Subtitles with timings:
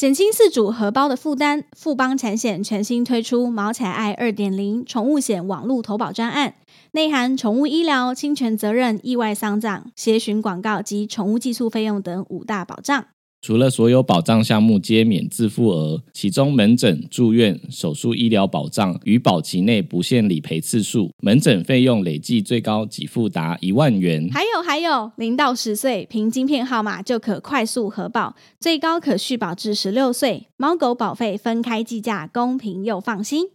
[0.00, 6.54] 减轻饲主荷包的负担，富邦产险全新推出“毛彩爱二点零”宠物险网络投保专案，
[6.92, 13.08] 内含宠物医疗、侵权责任、意外丧葬、协寻广告及宠物寄宿费用等五大保障。
[13.42, 24.28] 除了所有保障项目皆免自付额，其中门诊、住院、手术医疗保障与保期内不限理赔次数，门诊费用累计最高给付达一万元。
[24.30, 30.48] 还有还有，零到十岁凭晶片号码就可快速核保，最高可续保至十六岁。
[30.58, 33.46] 猫狗保费分开计价，公平又放心。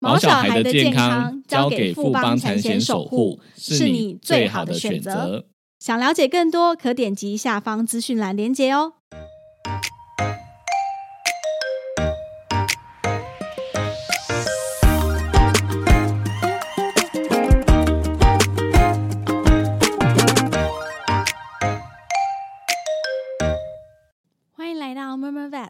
[0.00, 5.46] 毛小孩的健康交给富邦产险守护，是你最好的选择。
[5.80, 8.92] 想了解更多，可点击下方资讯栏链接哦。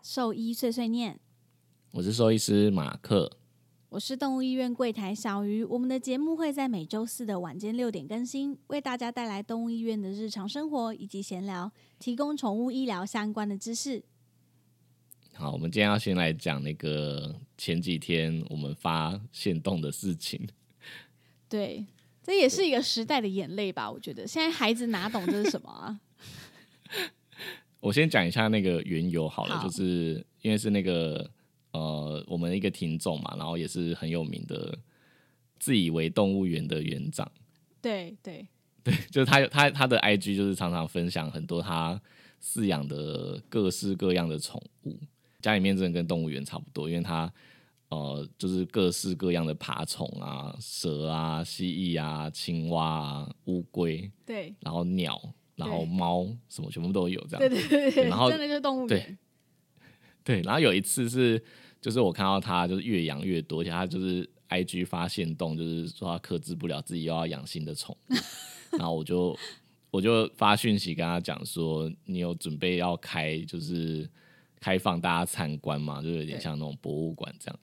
[0.04, 1.18] 兽医碎碎念，
[1.92, 3.38] 我是兽医师马克。
[3.88, 5.64] 我是动物医院柜台小鱼。
[5.64, 14.04] 我们的节目会在每周四的晚间六点更新，为大家带来动物医院的日常生活以及闲聊，提供宠物医疗相关的知识。
[15.32, 20.46] 好，我们今天要先来讲那个前几天我们发现动的事情。
[21.48, 21.86] 对，
[22.22, 23.90] 这也是一个时代的眼泪吧？
[23.90, 25.98] 我觉得现在孩子哪懂这是什么啊？
[27.84, 29.68] 我先讲一下那个缘由好了，好。
[29.68, 31.30] 就是因为是那个
[31.72, 34.78] 呃，我们一个听众嘛，然后也是很有名的，
[35.58, 37.30] 自以为动物园的园长，
[37.82, 38.46] 对 对。
[39.10, 42.00] 就是他有他他的 IG 就是常常分享很多他
[42.42, 44.98] 饲养的各式各样的宠物，
[45.40, 47.30] 家里面真的跟动物园差不多，因为他
[47.88, 54.54] 呃就是各式各样的爬虫啊、蛇啊、蜥蜴啊、青蛙啊、乌龟，对。
[54.60, 55.18] 然后鸟，
[55.56, 57.38] 然后猫什么全部都有这样。
[57.38, 59.18] 对对对对，然后真的就是动物对园。
[60.22, 61.42] 对，然后有一次是，
[61.80, 68.14] 就是我看到他就是越养越多，而且他就是 I G 发现动，就是说他克制不了自己又要养新的宠物，
[68.78, 69.36] 然后我就
[69.90, 74.08] 我就发讯息跟他讲说，你有准备要开就是
[74.58, 77.60] 开放大家参观嘛，就有点像那种博物馆这样，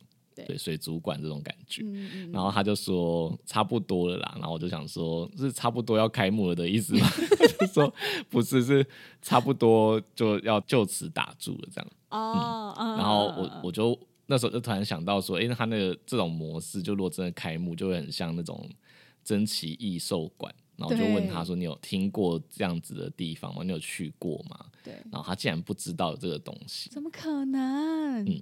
[0.47, 1.81] 对水族馆这种感觉。
[1.85, 7.07] 嗯嗯，然后他就说差不多了啦，然后我就想说，是差不多要开幕了的意思吗？
[7.09, 7.93] 他 就说
[8.29, 8.85] 不是，是
[9.21, 11.91] 差不多就要就此打住了这样。
[12.09, 18.67] 哦，嗯然后我我就那时候就突然想到说，哎、那他那个这种模式，就如果真的开幕，就会很像那种
[19.23, 20.53] 珍奇异兽馆。
[20.77, 23.61] 然后就问他说：“你有听过这样子的地方吗？
[23.63, 28.25] 你有去过吗对，？”然后他竟然不知道有这个东西，怎么可能？
[28.25, 28.41] 嗯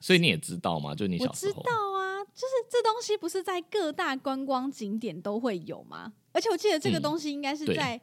[0.00, 0.94] 所以你也知道吗？
[0.94, 6.12] 就你我知小时候，道啊，就是这东西不是在各大观光景点都会有吗？
[6.32, 8.00] 而且我记得这个嗯东西应该是在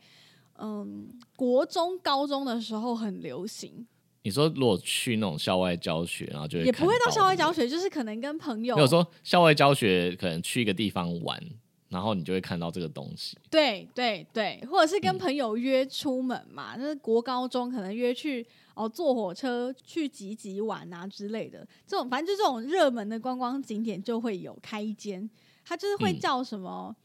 [0.58, 3.86] 嗯国中、高中的时候很流行，
[4.24, 11.42] 你说如果去那种校外教学，然后就也不会到校外教学，就是可能跟朋友没有说校外教学，可能去一个地方玩，
[11.90, 13.38] 然后你就会看到这个东西。
[13.50, 25.30] 对对对，或者是跟嗯朋友约出门嘛，那是国高中可能约去哦坐火车去集集玩啊之类的，这种反正就这种热门的观光景点就会有开一间，
[25.64, 26.96] 它就是会嗯叫什么、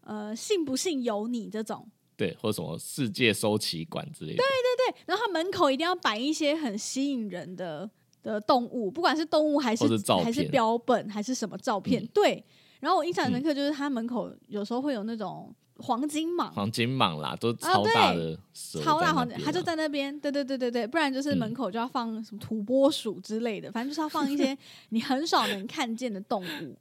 [0.00, 1.86] 呃信不信由你这种，
[2.16, 4.38] 对，或者什么世界收奇馆之类的。
[4.38, 4.44] 对
[4.92, 7.88] 对，然后它门口一定要摆一些很吸引人的
[8.22, 9.84] 的动物，不管是动物还是
[10.24, 12.42] 还是标本还是什么照片，嗯对。
[12.80, 20.18] 然后我印象很深刻，就是他门口有时候会有那种黄金蟒，黄金蟒啦，都啊超大的蛇、超大黄金，金，它就在那边。
[20.20, 24.56] 对对对对对，不然就是嗯门口就要放什么土拨鼠之类的，反正就是要放一些
[24.90, 26.76] 你很少能看见的动物。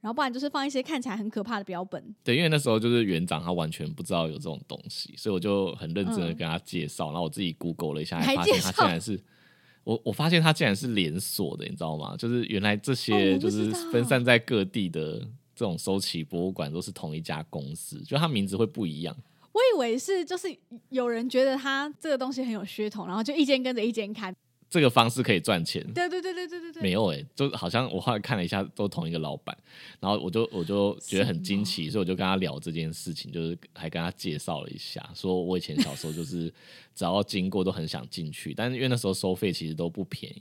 [0.00, 2.02] 然后不然就是放一些看起来很可怕的标本。
[2.24, 9.22] 对，因为那时候就是园长他完全不知道有这种东西，所以我就很认真的嗯跟他介绍，然后我自己 Google 了一下，发现他竟然是。
[9.84, 12.16] 我我发现它竟然是连锁的，你知道吗？
[12.16, 15.18] 就是原来这哦些就是分散在各地的
[15.54, 19.16] 这种收起博物馆都是同一家公司，就它名字会不一样。
[19.52, 20.48] 我以为是就是
[20.88, 24.34] 有人觉得它这个东西很有噱头，然后就一间跟着一间开。
[24.72, 29.54] 这个方式可以赚钱，对对对对对对对，没有哎、就好像我后来看了一下，都同一个老板，
[30.00, 36.50] 然后我就我就觉得很惊奇，所以我就跟他聊这件事情，就是还跟他介绍了一下，说我以前小时候就是
[36.96, 40.32] 只要经过都很想进去，但是因为那时候收费其实都不便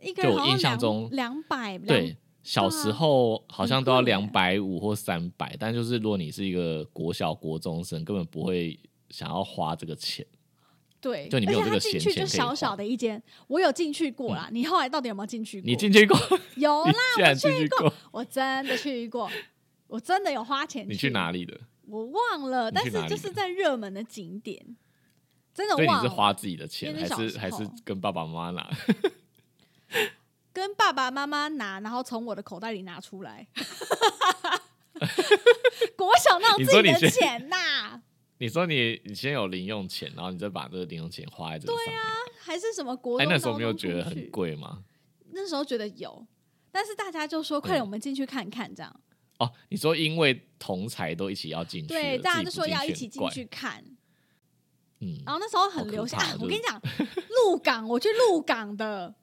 [0.00, 10.24] 宜，就我印象中两百，对，小时候好像都要两百五或三百，但就是如果你是一个国小国中生，根本不会想要花这个钱。
[11.00, 14.48] 对，就你没有这个而且它进去就闲钱可以花小小的一间，我有进去过啦。
[14.50, 15.66] 你后来到底有没有进去过？
[15.66, 16.18] 你进去过？
[16.56, 17.92] 有啦， 竟然进去过？
[18.10, 19.30] 我真的去过，
[19.86, 20.86] 我真的有花钱。
[20.88, 21.58] 你去哪里的？
[21.86, 24.76] 我忘了，但是就是在热门的景点，
[25.54, 28.70] 真的忘了你是花自己的钱，还是还是跟爸爸妈妈拿？
[30.52, 33.46] 跟爸爸妈妈拿，然后从我的口袋里拿出来。
[35.96, 38.02] 国小那种自己的钱呐、
[38.38, 42.02] 你说你你先有零用钱，然后你再把这个零用钱花在这个上面。
[42.40, 44.84] 还是什么国哎、中、那时候没有觉得很贵吗？
[45.32, 46.26] 那时候觉得有，
[46.72, 49.00] 但是大家就说快点，嗯我们进去看看，这样。
[49.38, 53.44] 哦，你说因为同才都一起要进去了，对，大家就说要一起进去。
[53.44, 53.84] 看。
[55.00, 56.80] 嗯，然后那时候很流行啊，我跟你讲，
[57.28, 59.14] 鹿港，我去鹿港的，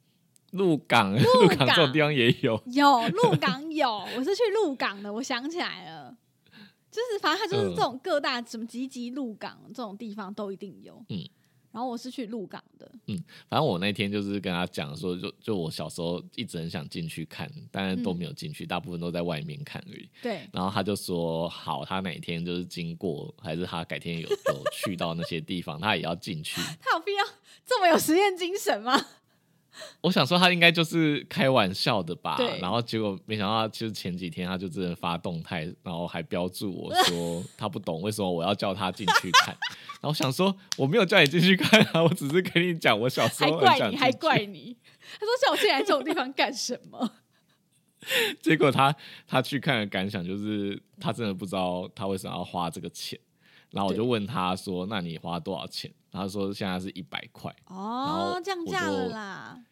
[0.52, 2.62] 鹿港，鹿港这种地方也有。
[2.66, 6.14] 有鹿港有，我是去鹿港的，我想起来了，
[6.92, 11.02] 就是反正它就是嗯这种各大什么集集鹿港这种地方都一定有。
[11.08, 11.26] 嗯，
[11.72, 13.18] 然后我是去鹿港的，嗯
[13.48, 20.06] 反正我那天就是跟他讲说，就就我小时候一直很想进去看，但是都没有进去，大部分都在外面看而已。
[20.22, 26.60] 对，然后他就说好，他哪天就是经过，还是他改天有有去到那些地方，他也要进去。
[26.78, 27.24] 他有必要
[27.64, 29.06] 这么有实验精神吗？
[30.02, 39.56] 我想说他应该就是开玩笑的吧，然后结果没想到，其实前几天他就真的发动态，然后还标注我 说他不懂为什么我要叫他进去看。
[40.00, 44.76] 然后我想说我没有叫你进去看啊，我只是跟你讲我小时候很想怪你，还怪你。
[45.18, 47.12] 他说叫我进来这种地方干什么？
[48.42, 48.94] 结果他
[49.28, 53.18] 他去看的感想就是他真的不知道他为什么要花这个钱。
[53.72, 59.64] 然后我就对问他说：“那你花多少钱？”他说：“现在是一百块。”哦，降我价了啦。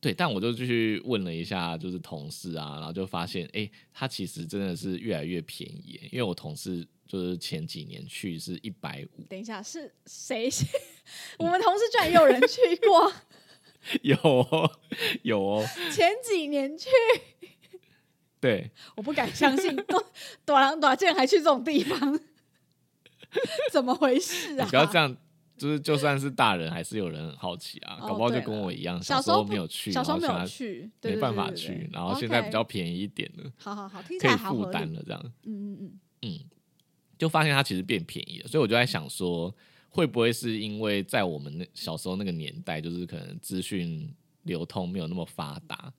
[0.00, 10.50] 对，但我就继续问了一下，就是同事啊，然后就发现，哎，他其实真的是越来越便宜，因为我同事就是前几年去是一百五，等一下，是谁？
[11.38, 13.12] 我们同事居然也有人去过，
[14.02, 14.72] 有哦
[15.22, 16.88] 有哦，前几年去，
[18.40, 20.04] 对， 我不敢相信，多
[20.44, 22.18] 短郎短竟然还去这种地方，
[23.72, 24.66] 怎么回事你啊？
[24.68, 25.16] 不要这样，
[25.56, 31.50] 就是就算是大人，还是有人很好奇啊，哦搞不好就跟我一样，小时候不没有去，小时候没有去，对没办法。
[31.52, 34.18] 去然后现在比较便宜一点了，好好好，可以。
[34.18, 35.92] 负担了，这样，嗯嗯嗯，
[36.22, 36.40] 嗯，
[37.18, 39.54] 就发现它其实变便宜了，所以我就在想说，
[39.90, 44.12] 会不会是因为在我们那小时候那个年代，就是可能资讯
[44.42, 45.92] 流通没有那么发达，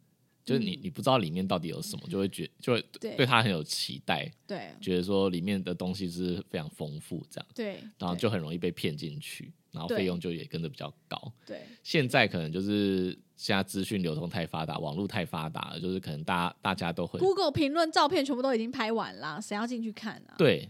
[0.46, 11.32] 就是你嗯你不知道里面到底有什么，就会觉就会对对它很有期待，对觉得说里面的东西是非常丰富这样，对，然后就很容易被骗进去，然后费用就也跟着比较高。
[11.46, 20.36] 对现在可能就是现在资讯流通太发达，网络太发达了，就是可能大家大家都会 Google 评论照片全部都已经拍完啦，谁要进去看啊？
[20.38, 20.70] 对，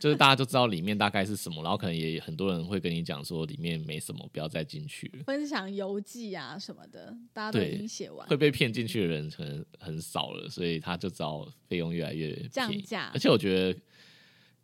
[0.00, 5.10] 就是大家就知道里面大概是什么，然后可能也很多人会跟你讲说里面没什么，不要再进去。
[5.26, 8.36] 分享游记啊什么的，大家都已经写完会。
[8.36, 13.80] 被骗进去的人可能很少了，所以他就知道费用越来越便宜降价而且我觉得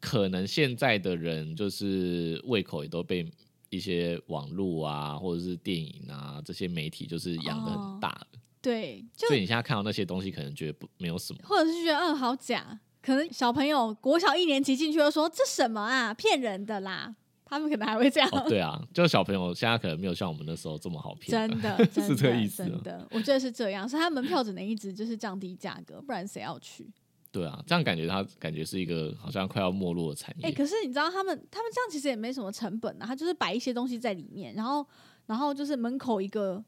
[0.00, 3.30] 可能现在的人就是胃口也都被
[3.68, 8.26] 一些网络啊或者是电影啊这些媒体就是养的哦很大了，
[8.60, 11.38] 对，就所以你现在看到那些东西，可能觉得不没有什么。
[11.44, 17.14] 或者是觉得嗯好假，可能小朋友国小一年级进去就说这什么啊，骗人的啦，
[17.44, 18.28] 他们可能还会这样。
[18.32, 21.48] 哦，对啊，就小朋友现在可能没有像我们那时候这么好骗。
[21.48, 26.90] 真的， 真是这个意思啊真的，我觉得是这样，所以他门票只能一直就是降低价格，不然谁要去？
[27.32, 30.48] 对啊，这样感觉他感觉是一个好像快要没落的产业。
[30.48, 34.84] 哎、可是你知道他们他们这样其实也没什么成本啊，他就是摆一些东西在里面，然后
[35.26, 36.62] 然后就是门口一个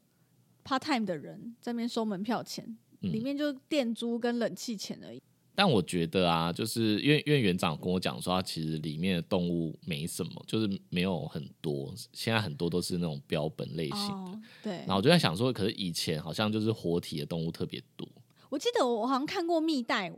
[0.65, 2.65] part time 的人在那边收门票钱，
[3.01, 5.21] 嗯里面就店租跟冷气钱而已。
[5.55, 14.31] 但我觉得啊，就是因为因为园长跟我讲说，他其实里面的动物没什么，就是没有很多，现在很多都是那种标本类型的。
[14.31, 14.87] 哦，对然。
[14.89, 18.07] 后我就在想说，可是以前好像就是活体的动物特别多。
[18.49, 20.15] 我记得我好像看过蜜袋鼯，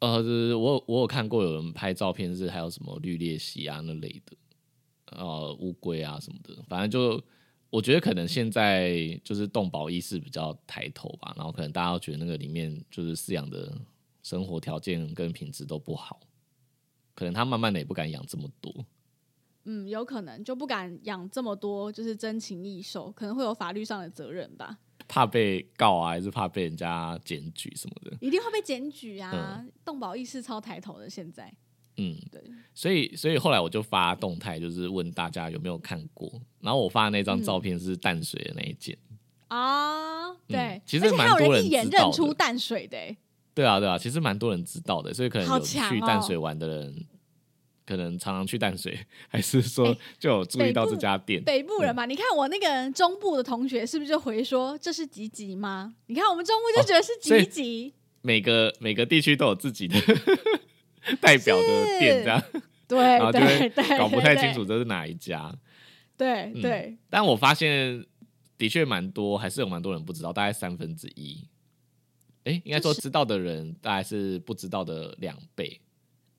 [0.00, 4.36] 呃，就是我有我有看过有人拍照片，是还有什么绿鬣蜥啊那类的，
[5.12, 7.22] 呃，乌龟啊什么的，反正就
[7.70, 13.76] 我觉得可能现在就是动保意识比较抬头吧，然后可能大家都觉得那个里面就是饲养的
[14.24, 16.18] 生活条件跟品质都不好，
[17.14, 18.84] 可能他慢慢的也不敢养这么多。
[19.66, 28.16] 嗯，有可能就不敢养这么多，就是珍禽异兽，可能会有法律上的责任吧，怕被告啊，还是怕被人家检举什么的？
[28.20, 29.64] 一定会被检举啊。
[29.84, 31.50] 动保意识超抬头的，现在
[31.96, 32.42] 嗯，对，
[32.74, 36.30] 所以所以后来我就发动态，就是问大家有没有看过。
[36.60, 38.98] 然后我发的那张照片是淡水的那一件。
[39.48, 43.16] 啊，对，嗯其实蛮多人人一眼认出淡水的、欸，
[43.54, 47.06] 对啊，对啊，其实蛮多人知道的，所以可能有去淡水玩的人，
[47.86, 51.42] 可能常常去淡水， 还是说哎就有注意到这家店。
[51.44, 55.94] 北部人嘛，你看我那个中部的同学是不是就回说这是吉吉吗？
[56.06, 59.96] 你看我们中部就觉得是吉吉，每个每个地区都有自己的
[61.20, 62.42] 代表的店，这样，
[62.88, 64.64] 对 然后就会对对，搞不太清楚。
[64.64, 65.50] 这是哪一家。
[65.52, 65.58] 嗯
[66.16, 68.04] 对对，但我发现
[68.56, 71.44] 的确蛮多，还是有蛮多人不知道，大概三分之一。
[72.44, 75.80] 哎，应该说知道的人大概是不知道的两倍。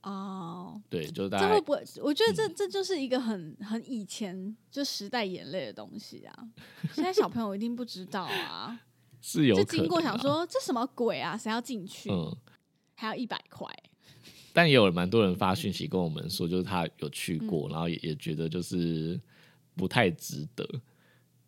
[0.04, 1.84] 哦，对，就是大概这会不会？
[2.02, 6.48] 我觉得这这就是一个很很以前就时代眼泪的东西啊。
[6.94, 8.80] 现在小朋友一定不知道啊，
[9.20, 12.12] 是有就经过想啊，说这什么鬼啊，谁要进去？
[12.12, 12.38] 嗯，
[12.94, 13.68] 还要一百块，
[14.54, 19.20] 但也有蛮多人发讯息跟我们说，就是他有去过，然后也也觉得就是
[19.76, 20.64] 不太值得。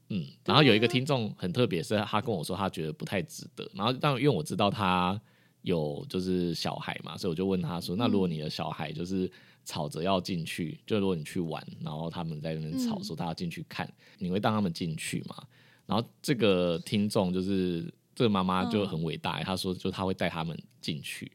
[0.10, 3.70] 嗯，然后有一个听众很特别，是他跟我说他觉得不太值得。
[3.74, 5.20] 然后，但因为我知道他
[5.64, 9.30] 有就是小孩嘛，所以我就问他说：“那如果你的小孩就是
[9.66, 15.36] 吵着要进去，就如果你去玩，然后他们在那边吵嗯说他要进去看，你会让他们进去吗？”
[15.86, 21.30] 然后这个听众就是这个妈妈就很伟大，她说就她会带他们进去，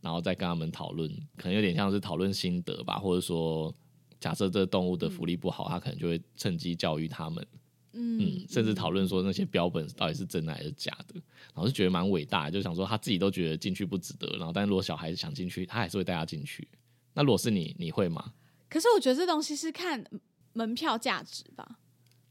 [0.00, 3.74] 然后再跟他们讨论，可能有点像是讨论心得吧，或者说
[4.18, 7.46] 假设这个动物的福利不好，她可能就会趁机教育他们。
[7.94, 11.14] 嗯嗯，甚至讨论说那些标本到底是真的还是假的，
[11.54, 16.66] 然后就觉得蛮伟大的，就想说他自己都觉得进去不值得，然后但如果小孩子想进去，他还是会带他进去。
[17.14, 18.32] 那如果是你，你会吗？
[18.68, 20.04] 可是我觉得这东西是看
[20.52, 21.78] 门票价值吧。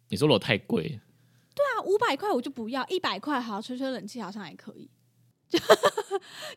[0.09, 0.99] 你说如果太贵，
[1.55, 4.89] 对啊，五百块我就不要，一百块好吹吹冷气好像还可以。
[5.53, 5.59] 就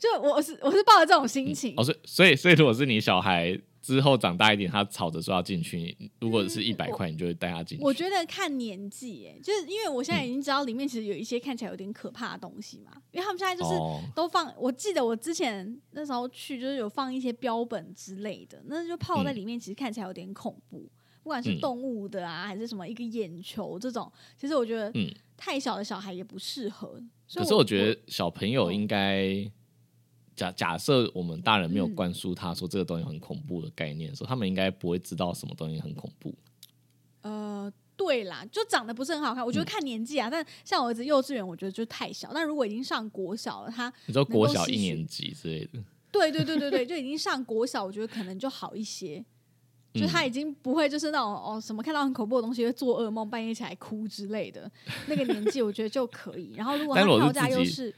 [0.00, 7.84] 就我是我是抱着这种心情，哦，所以所以所以如果是你小孩之后长大一点，他吵着说要进去，如果是一百块，你就会带他进去。
[7.84, 20.90] 我觉得看年纪，哎，就是因为我现在已经知道里面其实有一些看起来有点可怕的东西嘛，因为他们现在就是哦，都放，我记得我之前那时候去就是有放一些标本之类的，那就泡在里面，其实看起来有点恐怖，
[21.22, 21.60] 不管是嗯。
[21.60, 25.14] 动物的啊，还是什么一个眼球这种，其实我觉得嗯。
[25.38, 26.98] 太小的小孩也不适合。
[27.34, 28.74] 可是我觉得小朋友嗯。
[28.74, 29.48] 应该
[30.36, 36.34] 假假设我们大人没有嗯灌输他说这个东西很恐怖的概念的时候，他们应该不会知道什么东西很恐怖。
[37.22, 40.28] 呃，对啦，就长得不是很好看，我觉得看年纪啊。
[40.30, 42.30] 但像我儿子幼稚园，我觉得就太小。
[42.34, 49.24] 但如果已经上国小了，他你说能够国小一年级之类的，对对对对对，就已经上国小，我觉得可能就好一些。
[49.94, 54.70] 就他已经不会就是那种哦什么看到很恐怖的东西会做噩梦，半夜起来哭之类的
[55.06, 56.52] 那个年纪，我觉得就可以。
[56.54, 57.92] 然后如果他票价又是，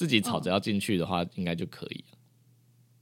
[0.00, 2.16] 自己吵着要进去的话，应该就可以了，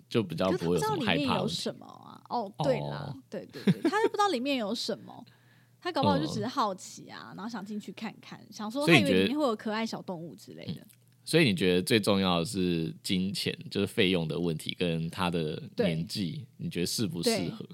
[0.08, 1.28] 就比较不会有什么不知道里面。
[1.28, 2.20] 有什么啊？
[2.28, 5.24] 哦，对啦，哦对对对，他就不知道里面有什么。
[5.80, 10.84] 他搞不好就嗯只是好奇啊，然后想进去看看，想说他以为里面会有可爱小动物之类的。
[11.24, 17.64] 所以你觉得最重要的是金钱，就是费用的问题，跟他的年纪，你觉得适不适合？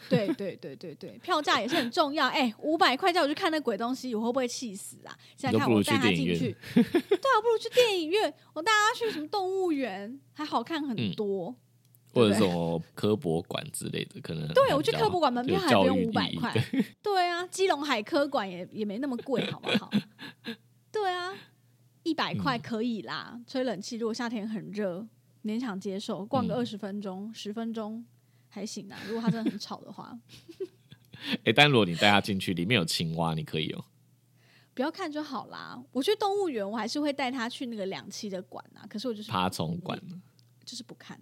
[0.08, 2.26] 对对对对对，票价也是很重要。
[2.30, 5.16] 哎、五百块叫我去看那鬼东西，我会不会气死啊？
[5.36, 11.54] 现在看我带他进去， 对啊，我不如去电影院，我带他去什么动物园，还好看很嗯多。
[12.14, 16.52] 或者什么科博馆之类的，可能对，我去科博馆门票还不用五百块。
[17.02, 19.90] 对啊，基隆海科馆也也没那么贵，好不好？
[20.90, 21.32] 对啊，
[22.02, 23.38] 一百块嗯可以啦。
[23.46, 25.06] 吹冷气，如果夏天很热，
[25.44, 28.04] 勉强接受，逛个嗯二十分钟、十分钟
[28.58, 28.98] 还行啊。
[29.06, 30.18] 如果它真的很吵的话，
[31.44, 33.84] 哎、但如果你带他进去，里面有青蛙，你可以哦、
[34.74, 35.80] 不要看就好啦。
[35.92, 38.84] 我去动物园，我还是会带他去那个两栖的馆啊。
[38.88, 40.00] 可是我就是爬虫馆。
[40.64, 41.18] 就是不看。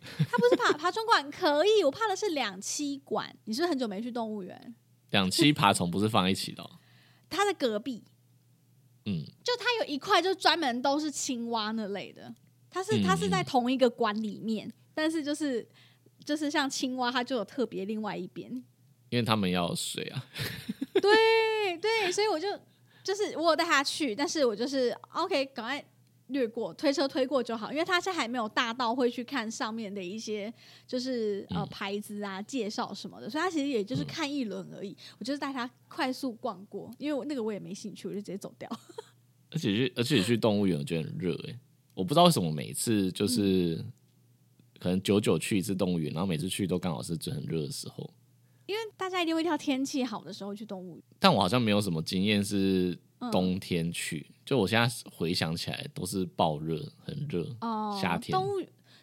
[0.00, 3.34] 他不是爬 爬虫馆可以，我怕的是两栖馆。
[3.44, 4.74] 你是不是很久没去动物园？
[5.10, 6.78] 两栖爬虫不是放一起的、哦，
[7.30, 8.04] 它的隔壁，
[9.06, 12.34] 嗯，就它有一块就专门都是青蛙那类的。
[12.68, 15.66] 它是嗯它是在同一个馆里面，但是就是
[16.26, 18.52] 就是像青蛙，它就有特别另外一边。
[19.08, 20.26] 因为他们要水啊。
[21.00, 22.48] 对对，所以我就
[23.02, 25.84] 就是我有带他去，但是我就是 OK，赶快
[26.26, 30.52] 略过，推车推过就好，因为他现在还没有大到会去看上面的一些
[30.88, 34.96] 就是呃嗯牌子啊、介绍什么的，所以他其实也就是嗯看一轮而已。
[35.20, 38.68] 我就是带他快速逛过，因为我那个我也没兴趣，我就直接走掉。
[39.52, 41.56] 而且去而且去动物园，我觉得很热哎、
[41.94, 43.84] 我不知道为什么每次就是、
[44.78, 48.08] 可能久久去一次动物园，然后每次去都刚好是最很热的时候。
[48.66, 51.02] 因为大家一定会挑天气好的时候去动物园。
[51.20, 57.46] 但我好像没有什么经验是嗯冬天去，就我现在回想起来都是爆热，很热。
[57.60, 58.60] 哦，夏天动物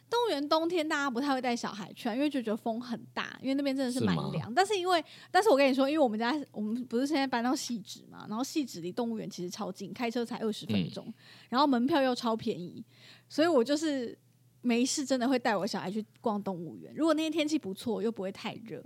[0.09, 4.53] 动物园冬天大家不太会带小孩去啊，因为就觉得风很大，因为那边真的是蛮凉。
[4.53, 11.13] 但是因为，但是我跟你说，因为我们家我们不是现在搬到细致嘛，然后细致离动物园其实超近，开车才二十分嗯钟，
[11.49, 12.83] 然后门票又超便宜，
[13.29, 14.15] 所以我就是
[14.63, 16.91] 没事真的会带我小孩去逛动物园。
[16.95, 18.83] 如果那天天气不错，又不会太热，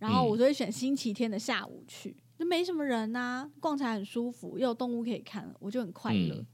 [0.00, 0.28] 然后嗯。
[0.28, 6.34] 我就会选星期天的下午去，就没什么人呐、逛起来很舒服，又有动物可以看，我就很快乐。
[6.34, 6.46] 嗯。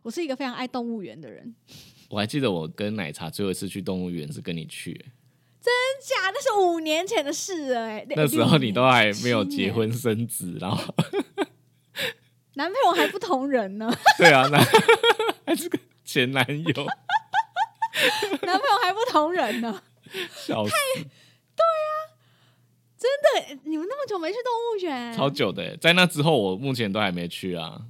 [0.00, 1.54] 我是一个非常爱动物园的人。
[2.08, 5.04] 我还记得我跟奶茶最后一次去动物园是跟你去、欸
[6.02, 6.30] 假？
[6.30, 10.94] 那是五年前的事了哎、那时候你都还没有结婚生子，然后
[12.56, 14.58] 男朋友还不同人呢，对啊，那
[15.46, 16.86] 还是个前男友，
[18.46, 19.82] 男朋友还不同人呢。
[20.34, 20.72] 笑死，
[23.34, 25.76] 对，你们那么久没去动物园，超久的欸。
[25.76, 27.86] 在那之后，我目前都还没去啊。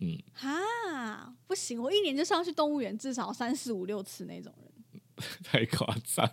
[0.00, 4.72] 嗯哈，不行，我一年就是要去动物园至少三四五六次那种人。
[5.42, 6.30] 太夸张。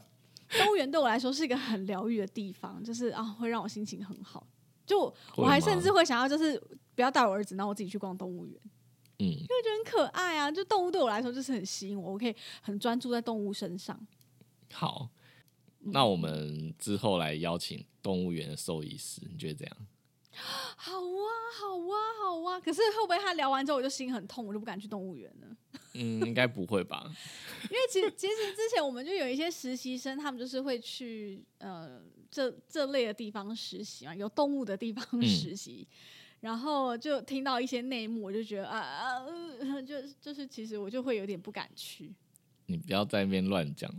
[0.50, 4.46] 动物园对我来说是一个很疗愈的地方，就是啊，会让我心情很好。
[4.86, 6.62] 就我我还甚至会想要，就是
[6.94, 8.60] 不要带我儿子，然后我自己去逛动物园，
[9.20, 10.52] 嗯，因为觉得很可爱啊。
[10.52, 14.00] 就动物对我来说就是很吸引我，我可以很专注在动物身上。
[14.72, 15.10] 好，
[15.82, 19.78] 嗯那我们之后来邀请动物园的兽医师，你觉得怎样？
[20.36, 21.30] 好啊，
[21.60, 22.60] 好啊，好啊！
[22.60, 25.56] 可是会不会他聊完之后我就心很痛，我就不敢去动物园了？
[25.94, 27.04] 嗯，应该不会吧？
[27.70, 32.02] 因为其实其实之前我们就有一些实习生，他们就是会去呃
[32.32, 35.88] 这这类的地方实习嘛，有动物的地方嗯实习，
[36.44, 39.24] 然后就听到一些内幕，我就觉得啊啊，
[39.62, 42.14] 呃 就就是其实我就会有点不敢去。
[42.66, 43.90] 你不要在那边乱讲，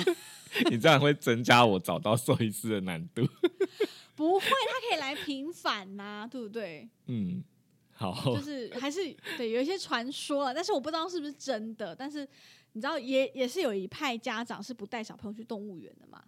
[0.72, 3.20] 你这样会增加我找到兽医师的难度。
[4.16, 6.88] 不会，他可以来平反呐、对不对？
[7.08, 7.44] 嗯，
[7.92, 11.94] 好，就是还是对有一些传说了，但是我不知道是不是真的。
[11.94, 12.26] 但是
[12.72, 16.24] 你知道也也是有一派家长是不带小朋友去动物园的嘛？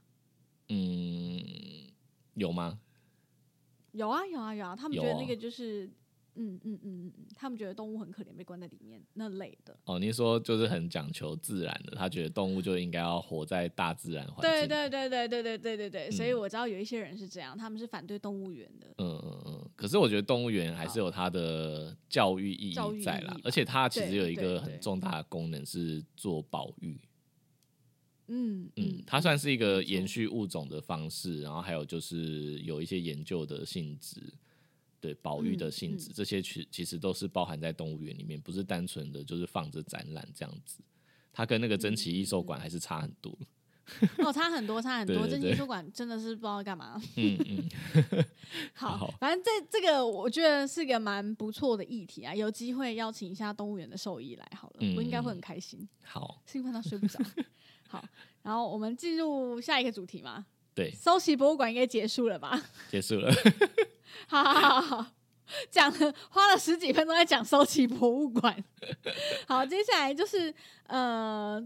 [0.68, 1.42] 嗯，
[2.34, 2.78] 有吗？
[3.94, 5.86] 有啊有啊有啊，他们觉得那个就是，
[6.34, 9.76] 嗯嗯嗯嗯嗯，他们觉得动物很可怜，被关在里面那类的。
[9.84, 14.50] 哦，你说就是很讲求自然的，他觉得动物就应该要活在大自然环境。
[14.50, 18.88] 对对对对对对对对对，所以嗯我知道有一些人是这样，他们是反对动物园的。
[18.98, 26.98] 嗯嗯嗯，可是我觉得动物园还是有它的教育意义在啦而且它其实有一个很重大的功能是做保育。
[28.28, 34.20] 嗯嗯，它算是一个延续物种的方式，然后还有就是有一些研究的性质，
[35.00, 40.82] 对保育的嗯性质，这些其其实都是包含在动物园里面，不是单纯的就是放着展览这样子。
[41.32, 43.36] 它跟那个珍奇异兽馆还是差很多。
[44.24, 45.14] 哦，差很多，差很多。
[45.14, 46.98] 对对对这艺术馆真的是不知道干嘛。
[47.16, 48.24] 嗯嗯，
[48.72, 57.20] 好，好反正这这个我觉得是个蛮不错的议题啊，有机会邀请一下动物园的兽医来好了，我应该会很开心，好，兴奋到睡不着。
[57.88, 58.04] 好，
[58.42, 60.44] 然后我们进入下一个主题嘛，
[60.74, 62.60] 对，搜奇博物馆应该结束了吧？
[62.90, 63.32] 结束了。
[64.26, 65.06] 好好好好，
[65.70, 68.64] 讲了花了十几分钟在讲收集博物馆。
[69.46, 70.52] 好，接下来就是
[70.86, 71.62] 呃，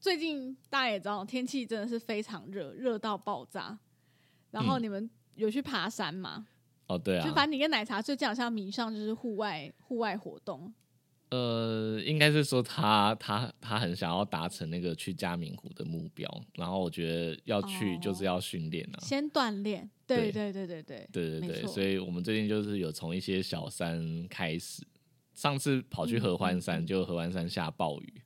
[0.00, 3.78] 最近大家也知道，天气真的是非常热，热到爆炸。
[4.50, 6.46] 然后嗯你们有去爬山吗？
[6.88, 10.72] 哦，对啊，就反正你跟奶茶最近好像迷上就是户外户外活动。
[11.32, 19.00] 呃，应该是说他他他很想要达成那个去嘉明湖的目标，然后我觉得要去就是要训练啊。
[19.00, 24.86] 先锻炼，对对对对对对对对所以我们最近就是有从一些小山开始。
[25.34, 28.22] 上次跑去合欢山，就合欢山下暴雨，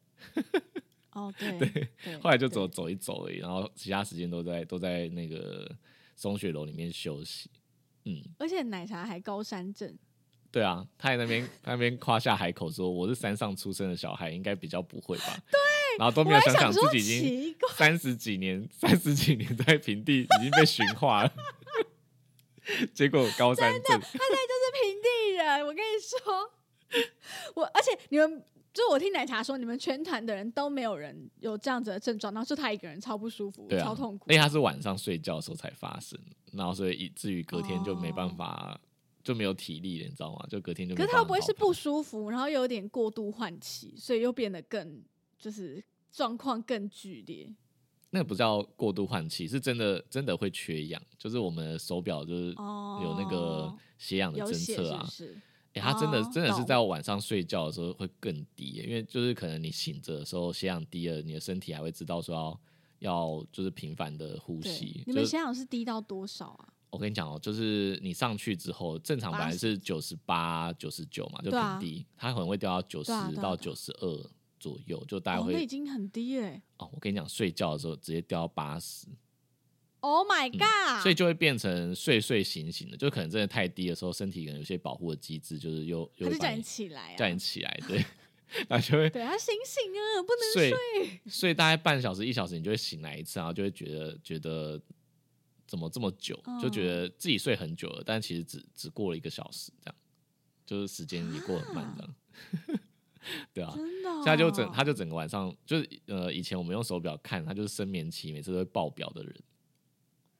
[1.14, 5.70] 哦对对，后来就走走一走而已，然后其他时间都在都在那个
[6.16, 7.48] 松雪楼里面休息。
[8.04, 9.96] 嗯，而且奶茶还高山症，
[10.56, 15.36] 对啊，他在那边 那边夸下海口说我是山上出生的小孩，应该比较不会吧？
[15.52, 15.58] 对，
[15.98, 17.20] 然后都没有想想说自己已
[17.52, 21.32] 经，三十几年，三十几年在平地已经被驯化了，
[22.94, 25.66] 结果高山症，他现在就是平地人。
[25.66, 26.50] 我跟你说，
[27.54, 28.42] 我而且你们
[28.72, 34.42] 就我听奶茶说，你们全团的人都没有人有这样子的症状，然后就他一个人超不舒服，啊，超痛苦因为。
[34.42, 36.18] 他是晚上睡觉的时候才发生，
[36.54, 38.80] 然后所以以至于隔天就没办法，
[39.26, 40.46] 就没有体力了，你知道吗？
[40.48, 45.02] 就隔天就可是他不会是不舒服，然后又有点过度换气，所以又变得更
[45.36, 47.52] 就是状况更剧烈？
[48.10, 55.36] 那个不叫过度换气，是真的真的会缺氧，就是我们的手表就是哦，有那个血氧的侦测啊不，是？
[55.72, 62.60] 欸，他真的、哦真的是懂在晚上睡觉的时候会更低，因为就是可能你醒着的时候血氧低了，你的身体还会知道说要
[63.00, 66.68] 要就是频繁的呼吸。，你们就是想想是低到多少啊？
[66.90, 76.62] 我跟你讲哦，就是你上去之后，正常本来是九十八、九十九嘛，就很低，它可能会掉到九十到九十二左右，就大概哦，那已会经很低嘞。
[76.78, 79.06] 哦我跟你讲，睡觉的时候直接掉到八十
[80.00, 80.62] ，Oh my god！
[80.62, 87.98] 嗯所以就会变成睡睡醒醒的，就可能真的太低的时候，身体可能有些保护的机制，就是又又会把你他就叫你起来啊，叫你起来，对，
[88.68, 91.20] 然后就会对他醒醒啊，不能睡睡。
[91.26, 94.80] 睡大概半小时一小时，你就会醒来一次，然后就会觉得觉得
[95.66, 99.94] 怎么这么久，就觉得自己睡很久了，但其实只只过了一个小时，这样。
[100.64, 102.14] 就是时间也过很慢，这样。
[103.52, 109.34] 对啊，真的哦、所以他就整他就整个晚上就是呃，以前我们用手表看，他就是生眠期每次都会爆表的人。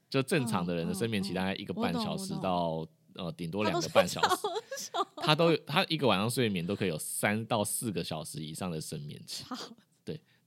[0.08, 1.34] 就正常的人的嗯生眠期嗯。
[1.34, 9.44] 大概一个半小时到呃顶多两个半小时，他都他一个晚上睡眠都可以有三到四个小时以上的生眠期。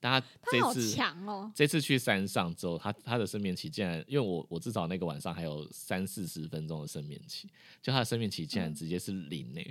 [0.01, 7.49] 他他好这次强哦，这次去山上之后，他他的生眠期竟然，因为我我至少那个晚上还有三四十分钟的生眠期，
[7.81, 9.62] 就他的生眠期竟然直接是零呢、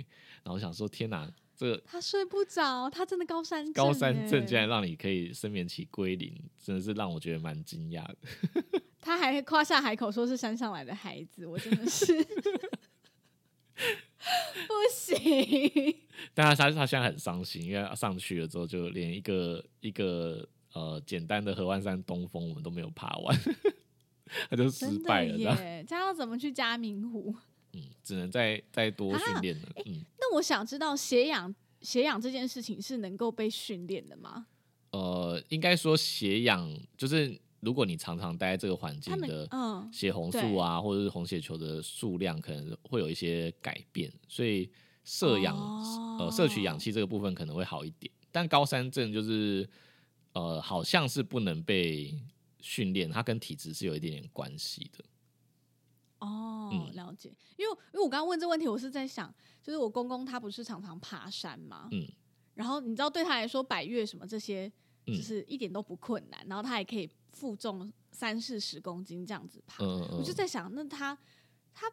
[0.43, 8.17] 然后我想说，天哪，这个他睡不着，他真的高山症高山症欸竟然让你可以生眠期归零，真的是让我觉得蛮惊讶的。
[9.01, 12.13] 他还夸下海口说是山上来的孩子，我真的是
[14.67, 15.95] 不行。
[16.33, 23.37] 但他他他现在很伤心，因为他上去了之后，就连一个一个呃简单的合欢山东峰我们都没有爬完，
[24.49, 25.85] 他就失败了，这样耶！
[25.87, 27.33] 他要怎么去嘉明湖？
[27.73, 29.69] 嗯，只能再再多啊训练了。
[29.85, 34.47] 嗯，那我想知道血氧血氧这件事情是能够被训练的吗？
[34.91, 44.69] 呃，应该说血氧就是如果你常常待在这个环境的嗯血红素啊，或者是红血球的数量可能会有一些改变，所以
[45.03, 48.11] 摄氧、哦呃摄取氧气这个部分可能会好一点。
[48.31, 49.67] 但高山症就是
[50.33, 52.13] 呃好像是不能被
[52.59, 55.03] 训练，它跟体质是有一点点关系的。
[56.19, 57.33] 哦，嗯了解。
[57.55, 61.87] 因为因为我刚刚问这问题，我是在想，就是我公公他不是常常爬山吗？
[61.91, 62.05] 嗯，
[62.53, 64.71] 然后你知道对他来说，百越什么这些，
[65.07, 69.83] 嗯就是一点都不困难，然后他还可以负重三四十公斤这样子爬。
[69.83, 71.17] 嗯嗯我就在想，那他
[71.73, 71.85] 他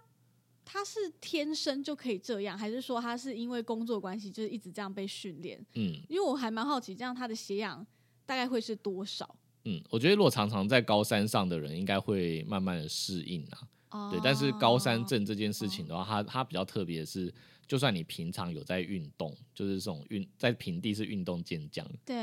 [0.65, 5.65] 他是天生就可以这样，还是说他是因为工作关系，就是一直这样被训练？
[5.75, 7.87] 嗯因为我还蛮好奇，这样他的血氧
[8.25, 9.37] 大概会是多少？
[9.65, 13.69] 嗯，我觉得如果常常在高山上的人，应该会慢慢的适应啊。
[13.91, 17.33] 哦对，但是高山症这件事情的话，它它比较特别的是，
[17.69, 22.17] 就算你平常有在运动，就是这种运在平地是运动健将，对，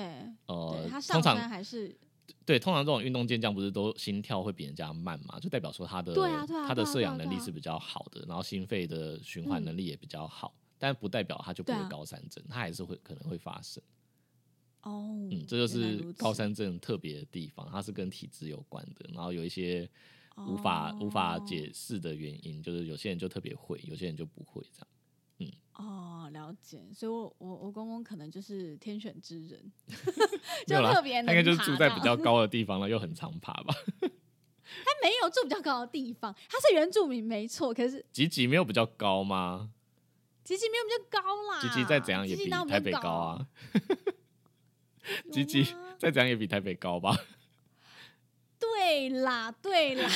[0.45, 1.95] 呃对，他，上山还是
[2.45, 13.81] 对，通常这种运动健将不是都心跳会比人家慢嘛，就代表说他的对啊对啊他的摄氧能力是比较好的，然后心肺的循环能力也比较好，但不代表他就不会高山症，他还是会可能会发生。
[14.81, 19.89] 哦，嗯，这就是高山症特别的地方，它是跟体质有关的，然后有一些
[20.47, 21.43] 无法、无法哦。
[21.47, 24.87] 解释的原因，就是有些人就特别会，有些人就不会这样。
[25.75, 29.71] 哦，了解，所以我我我公公可能就是天选之人，
[30.67, 33.73] 就特别他应该就是住在比较 高的地方了，又很常爬吧。
[33.95, 39.71] 他没有住比较高的地方，他是原住民没错，可是吉吉没有比较高吗？
[40.43, 43.47] 吉吉没有比较高啦，吉吉再怎样也比台北高啊，
[45.31, 45.63] 吉吉
[45.97, 47.17] 再怎样也比台北高吧。
[48.59, 50.09] 对啦，对啦，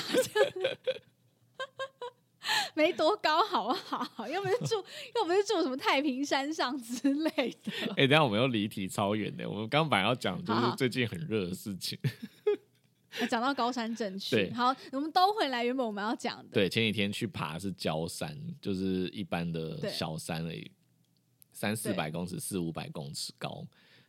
[2.75, 4.27] 没多高，好不好？
[4.27, 4.75] 又不是住，
[5.15, 7.29] 又不是住什么太平山上之类
[7.63, 7.71] 的。
[7.97, 9.49] 哎、等下我们又离题超远的。
[9.49, 11.97] 我们刚本来要讲就是最近很热的事情。
[13.29, 16.49] 讲到高山镇区，对好，我们都回来原本我们要讲的。
[16.51, 20.69] 对，前几天去爬是焦山，就是一般的对小山而已，
[21.51, 23.65] 三四百公尺、四五百公尺高。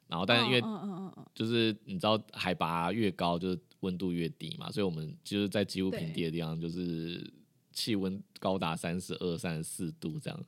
[0.08, 7.32] 然后，但是因为嗯嗯嗯嗯就是你知道海拔越高，就是温度越低嘛，所以我们就是在几乎平地的地方，就是
[7.78, 10.44] 气温高达三十二、三十四度这样。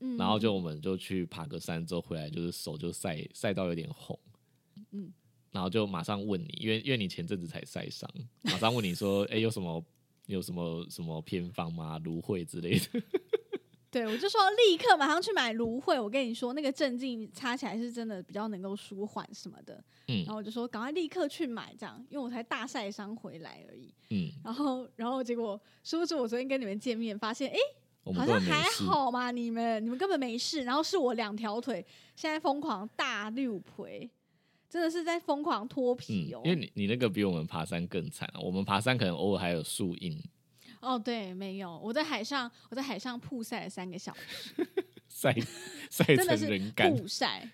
[0.00, 4.18] 嗯，然后就我们就去爬个山之后回来，就是手就晒晒到有点红，
[4.90, 5.10] 嗯，
[5.50, 8.10] 然后就马上问你，因为因为你前阵子才晒伤，
[8.42, 9.82] 马上问你说， 哎、有什么
[10.26, 11.98] 有什么什么偏方吗？
[11.98, 13.02] 芦荟之类的，
[13.94, 16.00] 对，我就说立刻马上去买芦荟。
[16.00, 19.74] 我跟你说，那个镇静擦起来是真的比较能够舒缓什么的。
[20.08, 23.94] 嗯然后我就说赶快立刻去买，这样，因为我才大晒伤回来而已。
[24.10, 27.56] 嗯，然后，然后结果殊不知我昨天跟你们见面，发现哎，
[28.02, 30.64] 我们根好像还好嘛，你们你们根本没事。
[30.64, 34.10] 然后是我两条腿现在疯狂大六腿，
[34.68, 40.20] 真的是在疯狂脱嗯皮哦。，因为你你那个比我们爬山更惨、啊，我们爬山可能偶尔还有树荫
[40.84, 44.66] 哦，对，没有，我在海上，我在海上曝晒了三个小时。
[45.08, 45.32] 晒
[45.90, 47.48] 晒真的是成人干，曝晒，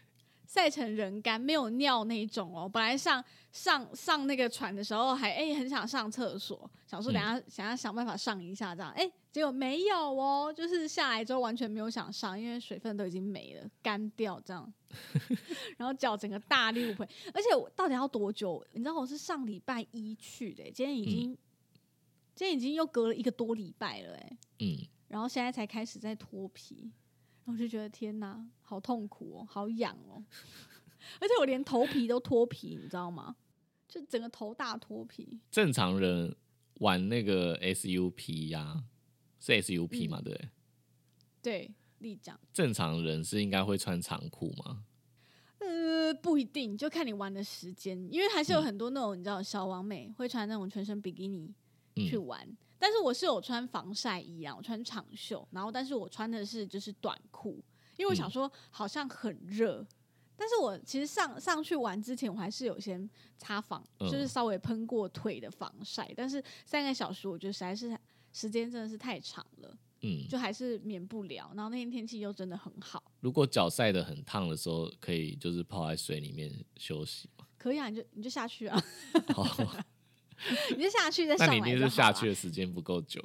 [0.46, 2.68] 晒成人干，没有尿那一种哦。
[2.68, 14.72] 本来上上上那个船的时候还哎、很想上厕所，想说等下、想要想办法上一下这样，哎、结果没有哦，就是下来之后完全没有想上，因为水分都已经没了，干掉这样。
[15.76, 18.64] 然后脚整个大六回，而且我到底要多久？
[18.72, 21.36] 你知道我是上礼拜一去的、今天已经、
[22.40, 24.38] 今天已经又隔了一个多礼拜了、哎。
[24.60, 26.90] 嗯，然后现在才开始在脱皮，
[27.44, 30.24] 然后我就觉得天哪，好痛苦哦，好痒哦，
[31.20, 33.36] 而且我连头皮都脱皮，你知道吗？
[33.86, 35.38] 就整个头大脱皮。
[35.50, 36.34] 正常人
[36.76, 38.84] 玩那个 SUP 呀、
[39.38, 40.48] 是 SUP 嘛，对不对？
[41.42, 44.86] 对，立桨，正常人是应该会穿长裤吗？
[45.58, 51.54] 呃不一定，就看你玩的时间，因为还是有很多那种你知道小王美会穿那种全身比基尼
[52.08, 52.46] 去玩，
[52.78, 57.62] 但是我是有穿防晒衣啊，我穿长袖，然后但是我穿的是就是短裤，
[57.96, 59.86] 因为我想说好像很热，
[60.36, 67.98] 但是我其实上上去玩之前，我还是有先擦防，就是稍微喷过腿的防晒，但是三个小时我觉得实在是
[68.32, 69.76] 时间真的是太长了。
[70.02, 71.52] 嗯，就还是免不了。
[71.54, 73.02] 然后那天天气又真的很好。
[73.20, 77.44] 如果脚晒得很烫的时候，可以就是泡在水里面休息吗？
[77.58, 78.82] 可以啊，你就你就下去啊。
[80.76, 81.58] 你就下去再上来。
[81.58, 83.20] 那你一定是下去的时间不够久。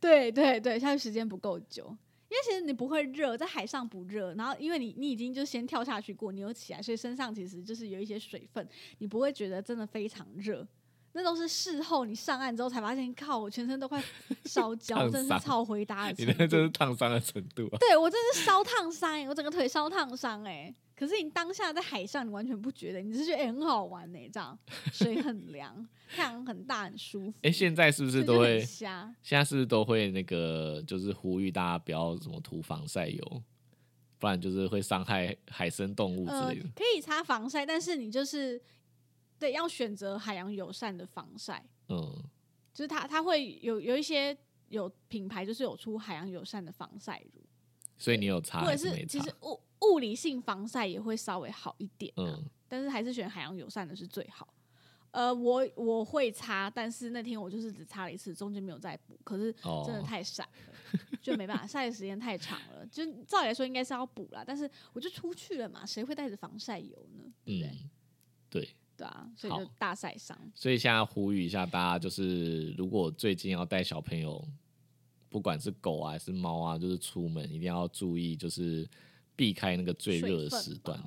[0.00, 1.84] 对对对，下去时间不够久，
[2.28, 4.34] 因为其实你不会热，在海上不热。
[4.34, 10.66] 然后因为你你已经就先跳下去过，你又起来，所以身上其实就是有一些水分，你不会觉得真的非常热。
[11.12, 14.04] 那都是事后你上岸之后才发现，靠，我全身都快
[14.44, 16.24] 烧焦，真是超回答的。
[16.24, 17.78] 你那这是烫伤的程度啊？
[17.80, 20.74] 对我真是烧烫伤，我整个腿烧烫伤哎。
[20.96, 24.58] 可是你当下在海上，你完全不觉得，你只是觉得哎很好玩呢，这样
[24.92, 27.38] 水很凉，太阳很大，很舒服。
[27.42, 28.60] 哎，现在是不是都会？
[28.60, 28.90] 现
[29.22, 33.42] 在是不是都会那个，就是呼吁大家不要什么涂防晒油，
[34.18, 36.68] 不然就是会伤害海生动物之类的。
[36.74, 38.60] 可以擦防晒，但是你就是。
[39.38, 41.62] 对，要选择海洋友善的防晒。
[41.90, 42.10] 嗯，
[42.72, 44.34] 就是它，它会有有一些
[44.70, 47.42] 有品牌，就是有出海洋友善的防晒乳。
[47.98, 52.12] 所以你有擦，或者是其实物物理性防晒也会稍微好一点。
[52.16, 54.52] 嗯，但是还是选海洋友善的是最好。
[55.10, 59.18] 呃，我我会擦，但是那天我就是只擦了一次，中间没有再补。
[59.24, 59.52] 可是
[59.84, 62.86] 真的太晒了，就没办法，晒的时间太长了。
[62.86, 67.32] 就照理来说应该是要补啦，但是我就出去了嘛，谁会带着防晒油呢？
[67.44, 67.78] 对不对？
[68.50, 68.68] 对。
[68.98, 70.38] 对啊，所以就大晒伤。
[70.54, 74.42] 所以现在呼吁一下大家，就是如果最近要带小朋友，
[75.28, 78.88] 不管是狗啊还是猫啊，就是出门一定要注意，就是
[79.36, 80.98] 避开那个最热的时段。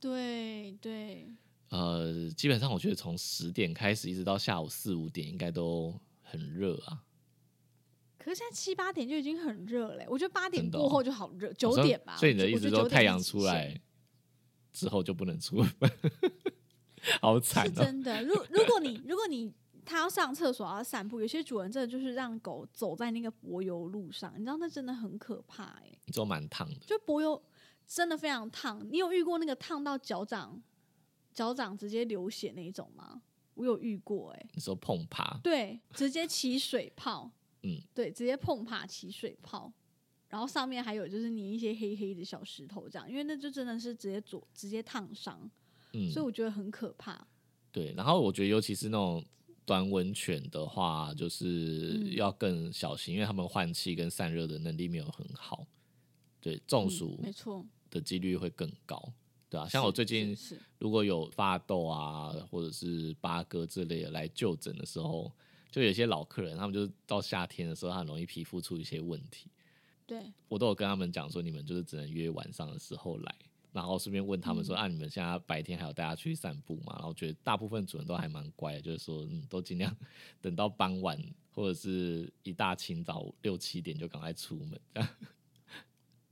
[0.00, 1.28] 对对。
[1.68, 7.04] 呃，基本上我觉得从十点开始一直到下午四五点，应该都很热啊。
[8.18, 12.16] 可是现在七八点就已经很热嘞，我觉得八点过后就好热，九点吧。
[12.16, 13.80] 所以你的意思说，太阳出来
[14.72, 15.70] 之后就不能出门？
[17.22, 18.22] 好惨，是真的。
[18.24, 19.52] 如如果你如果你
[19.90, 25.92] 他要上厕所要散步，有些主人真的就是让狗走在那个柏油路上，你知道那真的很可怕哎。
[26.06, 27.42] 你走蛮烫的，就柏油
[27.86, 28.86] 真的非常烫。
[28.88, 30.62] 你有遇过那个烫到脚掌
[31.32, 33.20] 脚掌直接流血那一种吗？
[33.54, 34.46] 我有遇过哎。
[34.54, 35.38] 你说碰爬？
[35.42, 37.28] 对，直接起水泡。
[37.62, 39.70] 嗯，对，直接碰爬起水泡，
[40.28, 45.50] 然后上面还有就是粘一些黑黑的小石头这样，因为那就真的是直接灼直接烫伤。
[45.92, 47.26] 嗯，所以我觉得很可怕。
[47.70, 49.22] 对，然后我觉得尤其是那种
[49.70, 55.64] 短吻犬的话，就是要更小心，因为他们换气跟散热的能力没有很好。
[56.40, 59.00] 对，中暑没错的几率会更高，
[59.48, 60.36] 对啊，像我最近
[60.80, 65.30] 如果有发痘啊，或者是八哥之类的来就诊的时候，
[65.70, 69.48] 就有些老客人，他们就是到夏天的时候，他很容易皮肤出一些问题。
[70.04, 73.36] 对，我都有跟他们讲说，你们就是只能约晚上的时候来。
[73.72, 79.96] 然后顺便问他们说：“啊，你们现在白天还有带他去散步吗？”然后觉得大部分主人都还蛮乖的，就是说，嗯，都尽量
[80.40, 81.16] 等到傍晚
[81.52, 84.80] 或者是一大清早六七点就赶快出门。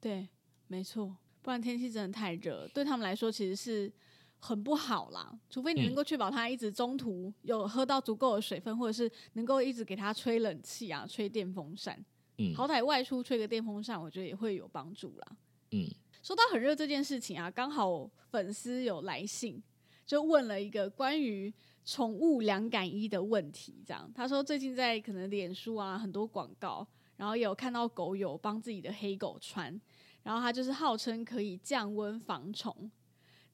[0.01, 0.29] 对，
[0.66, 3.92] 没错，不然天气真的太热，对他们来说其实是
[4.40, 5.38] 很不好啦。
[5.48, 12.05] 除非你能够确保他一直中途有喝到足够的水分，或者是能够一直给他吹冷气啊，吹电风扇。
[12.38, 15.37] 嗯，好歹外出吹个电风扇，我觉得也会有帮助啦。
[15.70, 15.88] 嗯。
[16.29, 19.62] 说到很热这件事情啊，刚好粉丝有来信，
[20.05, 21.51] 就问了一个关于
[21.87, 23.83] 宠物凉感衣的问题。
[23.87, 26.87] 这样，他说最近在可能脸书啊很多广告，
[27.17, 29.81] 然后也有看到狗友帮自己的黑狗穿，
[30.23, 32.91] 然后他就是号称可以降温防虫。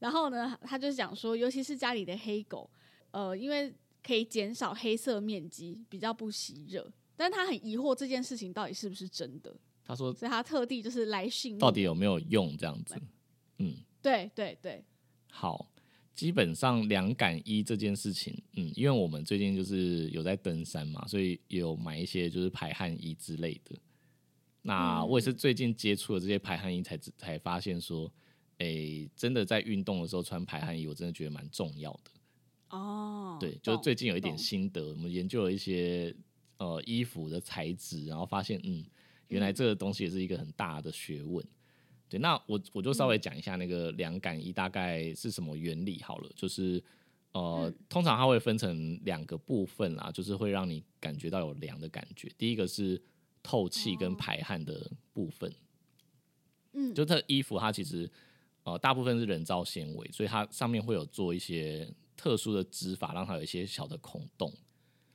[0.01, 2.69] 然后呢，他就讲说，尤其是家里的黑狗，
[3.13, 3.73] 呃，因为
[4.05, 6.93] 可以减少黑色面积，比较不吸热。
[7.15, 9.57] 但他很疑惑这件事情到底是不是真的。
[9.87, 12.97] 他说：“所以他特地就是来信，到底有没有用这样子？
[13.59, 14.83] 嗯，对对对，
[15.31, 15.71] 好，
[16.15, 23.77] 基本上凉感衣这件事情，嗯，因为我们最近就是有在登山嘛，所以有买一些就是排汗衣之类的。
[24.63, 28.11] 那我也是最近接触了这些排汗衣，才才发现说，
[28.57, 32.11] 哎，真的在运动的时候穿排汗衣，我真的觉得蛮重要的。
[32.71, 36.17] 哦，对，就是最近有一点心得，我们研究了一些
[36.57, 38.83] 呃衣服的材质，然后发现，嗯。”
[39.29, 41.45] 原来这个东西也是一个很大的学问，
[42.09, 46.83] 对，那我我就稍微讲一下那个凉感衣大概是什么原理好了，就是
[47.33, 52.31] 呃，通常它会分成两个部分啦，就是会让你感觉到有凉的感觉。
[52.39, 53.03] 第一个是
[53.43, 55.53] 透气跟排汗的部分，
[56.75, 58.09] 嗯，就它衣服它其实
[58.63, 64.49] 呃大部分是人造纤维，所以它上面会有做一些特殊的织法，让它有一些小的孔洞，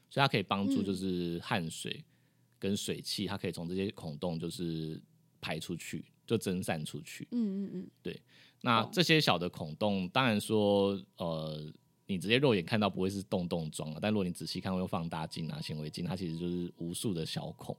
[0.10, 2.04] 所以它可以帮助就是汗水
[2.60, 5.02] 跟水汽，它可以从这些孔洞就是
[5.41, 7.28] 排出去，就蒸散出去。
[7.32, 8.22] 嗯嗯嗯，对
[8.62, 11.72] 那这些小的孔洞，当然说，呃，
[12.06, 17.76] 你直接肉眼看到不会是洞洞状了，但如果你仔细看，会用放大镜啊、显微镜，它其实就是无数的小孔。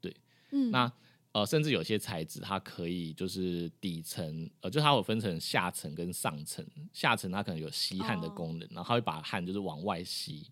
[0.00, 0.14] 对，
[0.50, 0.92] 嗯那
[1.32, 10.46] 呃，甚至有些材质它可以就是底层，呃，就它有分成下层跟上层，下层它可能有吸汗的哦功能，然后它会把汗就是往外吸，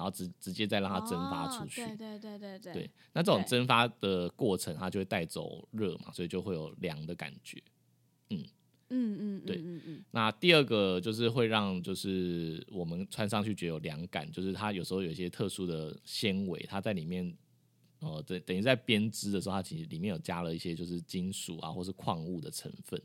[0.00, 1.82] 然后直直接再让它蒸发出去。
[1.82, 7.62] 哦对对对对对对，那这种蒸发的过程，它就会带走热嘛，所以就会有凉的感觉。
[8.30, 8.42] 嗯
[8.88, 17.36] 嗯嗯对嗯嗯那第二个就是会让就是我们穿上去觉得有凉感，就是它有时候有一些特殊的纤维，它在里面，
[18.00, 23.00] 哦，等等于在编织的时候，它其实里面有加了一些就是金属啊或是矿物的成分。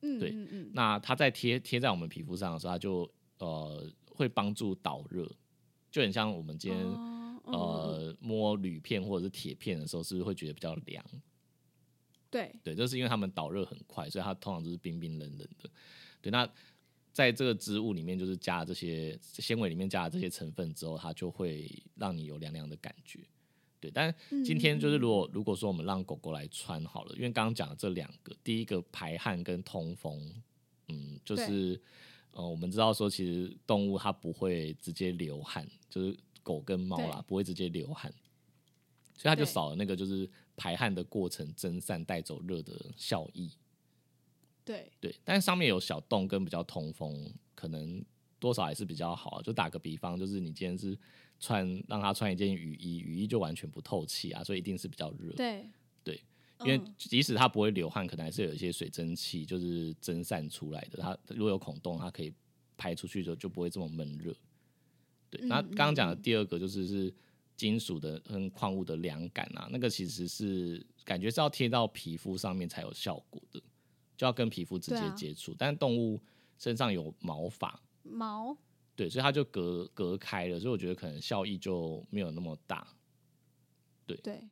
[0.00, 5.30] 嗯，对嗯嗯那它在贴贴在我们皮肤上的时候，它就呃会帮助导热，
[5.92, 6.84] 就很像我们今天、
[7.44, 11.04] 呃摸铝片或者是铁片的时候，是不是会觉得比较凉？
[12.30, 15.70] 对对，就是因为它们导热很快，所以它通常就是冰冰冷冷的。
[16.22, 16.48] 对，那
[17.12, 23.20] 在这个织物里面，就是加了这些纤维里面加了这些成分之后，它就会让你有凉凉的感觉。
[23.78, 30.32] 对，但嗯今天就是如果如果说我们让狗狗来穿好了，因为刚刚讲的这两个，第一个排汗跟通风，
[30.88, 31.78] 嗯，就是
[32.30, 38.10] 呃，我们知道说其实动物它不会直接流汗，就是狗跟猫啦不会直接流汗，
[39.14, 43.52] 所以它就少了那个就是排汗的过程蒸散带走热的效益。
[44.64, 48.02] 对对，但是上面有小洞跟比较通风，可能
[48.38, 49.42] 多少还是比较好啊。
[49.42, 50.98] 就打个比方，就是你今天是
[51.38, 55.34] 穿让它穿一件雨衣，雨衣就完全不透气啊，所以一定是比较热。
[55.34, 55.68] 对
[56.02, 56.22] 对，
[56.60, 60.98] 因为嗯即使它不会流汗，可能还是有一些水蒸气就是蒸散出来的。
[61.02, 62.32] 它如果有孔洞，它可以
[62.76, 64.34] 排出去就就不会这么闷热。
[65.42, 67.14] 那刚刚讲的第二个就是是
[67.56, 73.60] 金属的跟矿物的凉感啊，那个其实是感觉是要贴到皮肤上面才有效果的，
[74.16, 75.54] 就要跟皮肤直接接触。
[75.58, 76.20] 但是动物
[76.58, 78.56] 身上有毛发，毛
[78.94, 82.86] 对，所以它就隔隔开了，所以我觉得可能效益就没有那么大。
[84.06, 84.48] 对，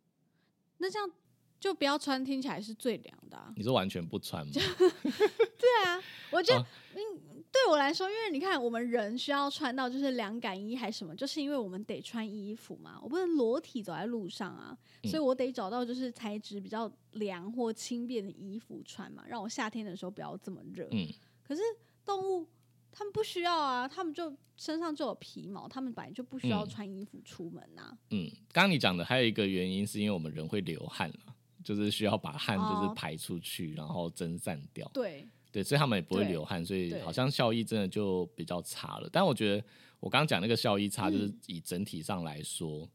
[0.78, 1.10] 那这样
[1.58, 3.52] 就不要穿，听起来是最凉的啊。
[3.56, 4.52] 你是完全不穿吗？
[4.56, 20.88] 对啊，我觉得啊嗯，对我来说，因为你看，我们人需要穿到就是凉感衣还是什么，就是因为我们得穿衣服嘛，我不能裸体走在路上啊，嗯所以我得找到就是材质比较凉或轻便的衣服穿嘛，让我夏天的时候不要这么热。
[20.92, 21.08] 嗯，
[21.42, 21.60] 可是
[22.04, 22.46] 动物
[22.92, 31.34] 它们不需要啊，它们就身上就有皮毛，它们本来就不需要嗯穿衣服出门呐、嗯，刚刚你讲的还有一个原因，是因为我们人会流汗啊，
[31.64, 34.88] 就是需要把汗就是哦排出去，然后蒸散掉。
[34.94, 39.08] 对，对，所以他们也不会流汗，所以好像效益真的就比较差了。
[39.12, 39.64] 但我觉得
[39.98, 42.88] 我刚刚讲那个效益差，就是嗯以整体上来说，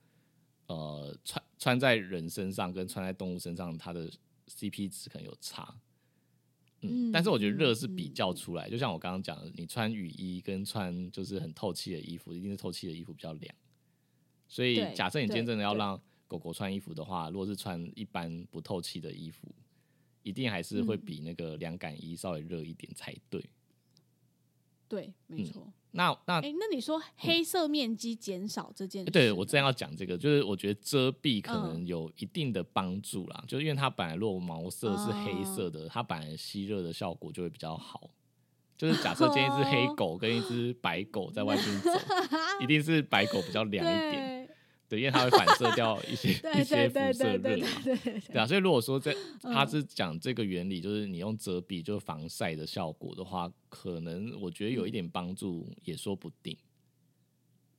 [0.68, 4.10] 呃，穿穿在人身上跟穿在动物身上，它的
[4.48, 5.76] CP 值可能有差。
[6.82, 13.56] 嗯，嗯但是我觉得热嗯是比较出来，就像我刚刚讲的，你穿雨衣跟穿就是很透气的衣服，一定是透气的衣服比较凉。
[14.48, 19.48] 所以假设你今天真的要让狗狗穿衣服的话，如果是穿一般不透气的衣服，
[20.26, 23.42] 一定还是会嗯比那个凉感衣稍微热一点才对。
[24.88, 25.74] 对，没嗯错。
[25.92, 38.10] 那那哎、那你说黑色面积减少这件事呢，对我正要讲这个，就是我觉得遮蔽可能嗯有一定的帮助啦，就是因为它本来如果毛色是黑色哦的，它本来吸热的效果就会比较好。
[38.78, 41.90] 就是假设今天一只黑狗跟一只白狗在外面走，
[42.62, 44.45] 一定是白狗比较凉一点，
[44.88, 47.70] 对对，因为它会反射掉一些对 一些辐射对对热嘛。
[48.32, 49.12] 对啊，所以如果说在
[49.44, 56.58] 嗯它是讲这个原理，就是你用遮蔽就是防晒的效果的话，可能我觉得有一点帮助，也说不定。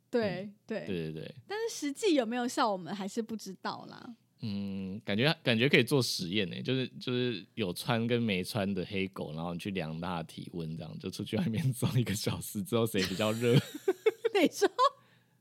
[0.08, 4.16] 对对对对对，但是实际有没有效，我们还是不知道啦。
[4.40, 13.54] 嗯，感觉感觉可以做实验呢，就是就是有穿跟没穿的黑狗，然后你去量它的体温，这样就出去外面 走一个小时之后，谁比较热？
[14.38, 14.68] 你说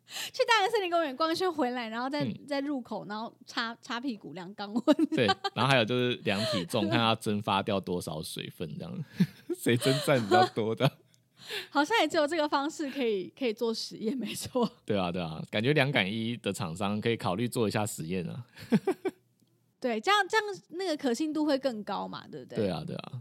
[0.32, 9.06] 去大安森林公园逛一圈回来，然后再、嗯在入口，然后擦擦屁股量肛温， 对，然后还有就是量体重，看它蒸发掉多少水分，这样
[9.58, 10.90] 谁蒸散比较多的？
[11.70, 14.68] 好像也只有这个方式可以可以做实验，没错。
[14.84, 18.46] 对啊，对啊，感觉两感一的厂商可以考虑做一下实验啊。
[19.80, 22.58] 对，这样这样那个可信度会更高嘛，对不对？
[22.58, 23.12] 对啊，对啊，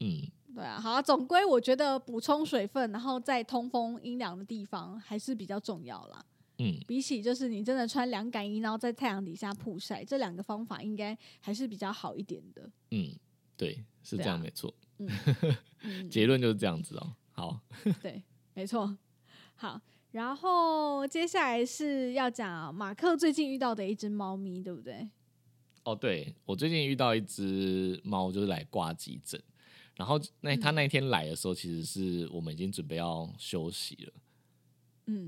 [0.00, 0.20] 嗯，
[0.54, 6.22] 对啊，好啊，总归我觉得补充水分，然后在通风阴凉的地方还是比较重要啦。
[6.62, 12.70] 嗯，比起就是你真的穿凉感衣，然后在太阳底下曝晒，这两个方法应该还是比较好一点的。
[12.90, 13.16] 嗯，
[13.56, 14.72] 对，是这样没错。
[15.80, 17.14] 嗯，结论就是这样子哦。
[17.32, 17.60] 好，
[18.02, 18.94] 对，没错。
[19.54, 19.80] 好，
[20.10, 25.08] 然后接下来是要讲马克最近遇到的一只猫咪，对不对？
[25.84, 29.42] 哦，对我最近遇到一只猫，就是来挂急诊。
[29.96, 34.12] 然后那他那天来的时候，其实是我们已经准备要休息了。
[34.14, 34.20] 嗯，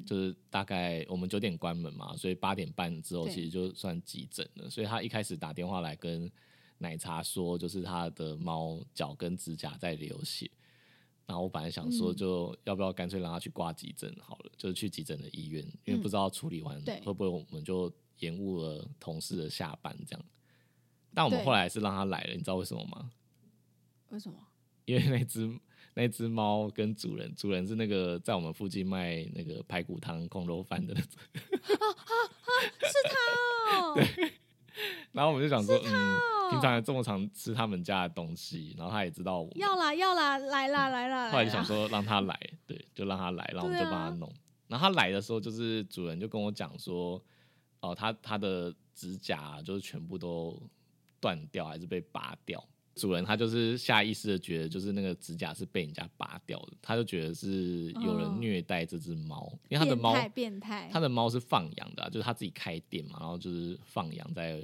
[0.07, 4.71] 就是大概我们九点关门嘛，所以八点半之后其实就算急诊了。
[4.71, 6.31] 所以他一开始打电话来跟
[6.79, 10.51] 奶茶说，就是他的猫脚跟指甲在流血。
[11.25, 20.25] 然后我本来想说，嗯就要不要干脆让他去挂急诊好了，就是去急诊的医院，因为不知道处理完嗯会不会我们就延误了同事的下班这样。
[21.15, 23.11] 但我们后来还是让他来了，你知道为什么吗？
[24.09, 24.37] 为什么？
[24.85, 25.49] 因为那只
[25.95, 31.11] 那只猫跟主人，主人是那个在我们附近卖那个排骨汤、空肉饭的那种。
[33.71, 34.33] 哦， 对
[35.13, 44.33] 然后我们就想说，嗯，平常这么常吃他们家的东西，然后他也知道我们，要啦要啦，来啦来啦，后来就想说让他来，对，就让他来，然后我们就帮他弄。
[44.69, 47.23] 然后他来的时候，就是主人就跟我讲说，
[47.81, 50.59] 哦，他他的指甲就是全部都
[51.21, 52.67] 断掉，还是被拔掉。
[52.95, 64.63] 主人他就是下意识的觉得，就是那个指甲是被人家拔掉的，他就觉得是有人虐待这只猫，因为他的猫变态变态，他的猫是放养的啊、就是他自己开店嘛，然后就是放养在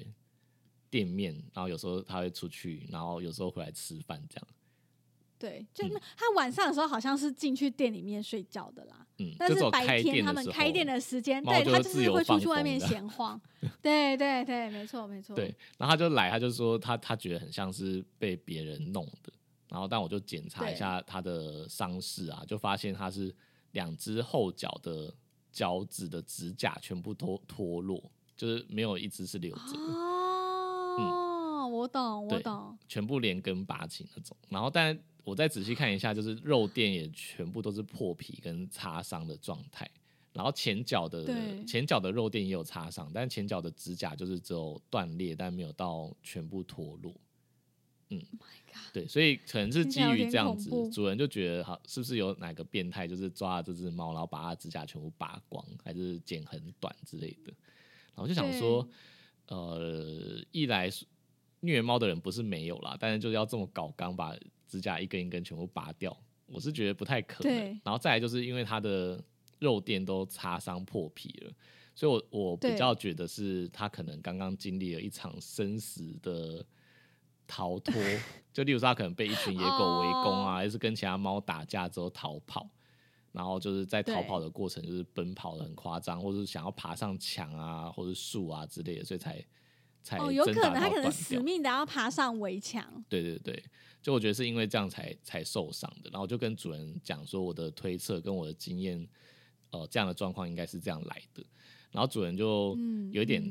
[0.91, 4.49] 店面，然后有时候他会出去，然后有时候回来吃饭这样。
[5.39, 5.91] 对，就嗯。
[5.95, 13.41] 那他晚上的时候好像是进去店里面睡觉的啦，嗯，但是白天他们开店的时间，猫对他就是就会出去外面闲晃，
[13.80, 19.32] 对对对，没错没错，对，然后他就来，他就说他他觉得很像是被别人弄的，
[19.68, 23.34] 然后但我就检查一下他的伤势啊，就发现他是
[23.72, 25.14] 两只后脚的
[25.53, 28.03] 脚趾的指甲全部都脱落，
[28.36, 29.93] 就是没有一只是留着的。
[31.01, 34.36] 哦，我懂我懂，全部连根拔起那种。
[34.49, 34.99] 然后，但
[35.29, 39.89] 我再仔细看一下，就是肉垫也全部都是破皮跟擦伤的状态。
[40.33, 47.12] 然后前脚的前脚的肉垫也有擦伤，但前脚的指甲就是只有断裂，但没有到全部脱落。
[48.11, 48.49] 嗯 Oh
[48.93, 57.53] 对，所以可能是基于这样子，主人就觉得好，是不是有哪个变态就是抓了这只猫，然后把它指甲全部拔光，还是剪很短之类的？
[58.14, 58.89] 然后就想说，
[59.49, 60.89] 呃，一来
[61.61, 64.35] 虐猫的人不是没有啦，但是就是要这么搞刚把
[64.69, 66.16] 指甲一根一根全部拔掉，
[66.47, 67.81] 我是觉得不太可能。
[67.83, 69.21] 然后再来就是因为它的
[69.59, 71.53] 肉垫都擦伤破皮了，
[71.95, 76.64] 所以我我比对较觉得是他可能刚刚经历了一场生死的
[77.47, 77.95] 逃脱，
[78.53, 82.69] 就例如说他可能被一群野狗围攻啊，哦还是跟其他猫打架之后逃跑。
[83.31, 89.45] 然后就是在逃跑的过程，就是奔跑的很夸张，或者是想要爬上墙啊，或者树啊之类的，所以才
[90.09, 93.63] 才哦，有可能他可能死命的要爬上围墙，对对对，
[94.01, 99.07] 就我觉得是因为这样才才受伤的，然后就跟主人讲说我的推测跟我的经验，
[99.71, 101.45] 呃，这样的状况应该是这样来的，
[101.91, 103.43] 然后主人就嗯，有一点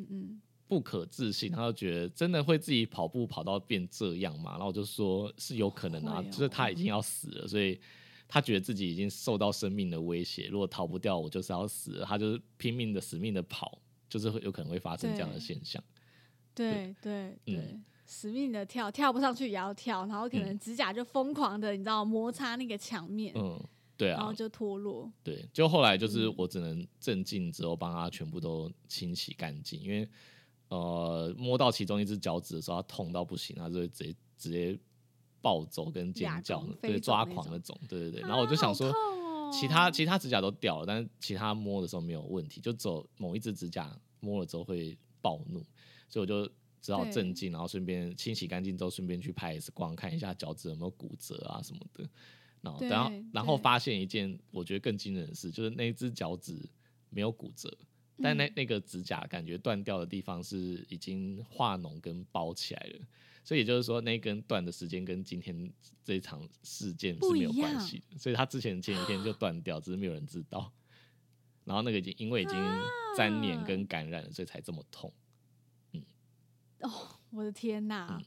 [0.68, 4.54] 不可置信，他就觉得真的会自己跑步跑到变这样嘛？
[4.54, 6.24] 然后我就说是有可能啊，哦。
[6.32, 7.80] 就是他已经要死了，所以
[8.28, 13.80] 他觉得自己已经受到生命的威胁，如果逃不掉，我就是要死了，他就是拼命的死命的跑，
[14.10, 15.82] 就是会有可能会发生这样的现象。
[16.58, 17.56] 对对对。
[17.56, 23.62] 嗯死命的跳，跳不上去也要跳，然后可能嗯指甲就疯狂的，你知道摩擦那个墙面，嗯，
[23.98, 25.12] 对啊然后，就脱落。
[25.22, 30.08] 对，就后来就是嗯我只能镇静之后帮他全部都清洗干净，因为
[30.70, 34.80] 呃摸到其中一只脚趾的时候，他痛到不行，他就会直接直接
[35.42, 38.22] 暴走跟尖叫对，抓狂那种，对对对。
[38.22, 45.62] 然后我就想说啊，哦其他其他指甲都掉了，但是其他摸的时候没有问题，就走某一只指甲摸了之后会暴怒，
[46.08, 46.52] 所以我就
[46.82, 52.10] 只好镇静，然后顺便清洗干净之后，顺便去拍 X 光看一下脚趾有没有骨折啊什么的。
[52.60, 56.58] 然后，然后，然后发现一件我觉得更惊人的事，就是那只脚趾
[57.10, 57.72] 没有骨折，
[58.22, 63.00] 但嗯那那个指甲感觉断掉的地方是已经化脓跟包起来了，
[63.44, 65.72] 所以也就是说那根断的时间跟今天
[66.04, 70.74] 这一场事件是没有关系的，所以他之前前几天就断掉，只是没有人知道。
[71.64, 72.56] 然后那个已经因为已经
[73.18, 75.14] 粘连跟感染了，所以才这么痛。
[77.32, 78.18] 我的天呐！
[78.20, 78.26] 嗯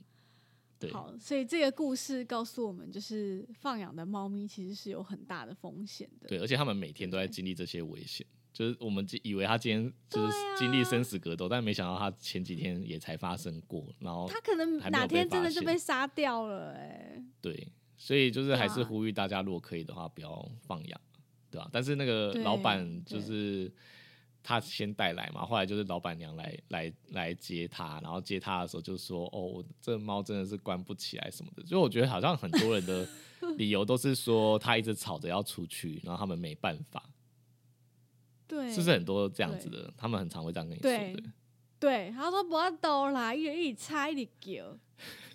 [0.79, 6.27] 对，好，所以这个故事告诉我们，就是放养的猫咪其实是有很大的风险的。
[6.27, 8.27] 对，而且他们每天都在经历这些危险。
[8.53, 13.95] 就是我们以为他今天就是经历生死格斗，但没想到他前几天也才发生过。
[14.01, 21.01] 然后他可能哪天真的就被杀掉了、哎，对，所以就是还是呼吁大家，如果可以的话，不要放养，
[21.51, 23.71] 对吧、但是那个老板就是
[24.43, 33.09] 他先带来嘛，后来就是老板娘来来来接他，然后接他的时候就说：“哦，我这猫真的是关不起来什么的。”所以我觉得好像很多人的
[33.57, 37.03] 理由都是说他一直吵着要出去，然后他们没办法，
[38.47, 39.93] 对，是不是很多这样子的？
[39.97, 41.23] 他们很常会这样跟你说对的。
[41.79, 44.77] 对，他说不要抖啦，一人一猜一叫，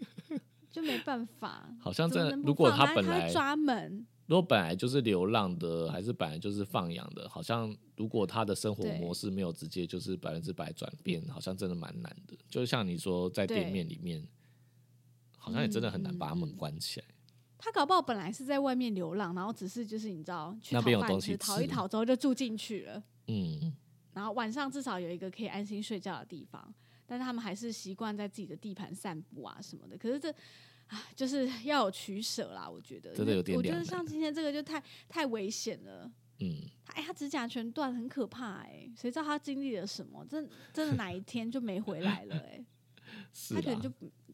[0.72, 1.68] 就没办法。
[1.80, 12.36] 好像真的如果他他本来会抓门，如果本来就是流浪的，还是本来就是放养的，好像如果他的生活模式没有直接就是百分之百转变，好像真的蛮难的。
[12.50, 14.28] 就像你说，在店面里面，
[15.38, 17.06] 好像也真的很难把他们关起来。
[17.58, 23.74] 他搞不好本来是在外面流浪，然后只是就是你知道去讨饭那边有东西吃，讨一吃讨之后就住进去了，嗯，
[24.14, 26.74] 然后晚上至少有一个可以安心睡觉的地方。
[27.08, 29.96] 但是他们还是习惯在自己的地盘散步啊什么的。
[29.96, 30.34] 可是这
[30.88, 36.12] 啊，就是 要有取舍啦，我觉得真的有点我觉得像今天这个就太太危险了。
[36.40, 36.62] 嗯，
[36.94, 40.26] 哎，他指甲全断，很可怕哎、谁知道他经历了什么？
[40.26, 42.66] 真真的哪一天就没回来了哎、
[43.34, 43.92] 是他可能就。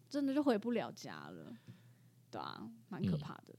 [0.10, 1.56] 真的就回不了家了，
[2.30, 3.56] 对啊，蛮可怕的。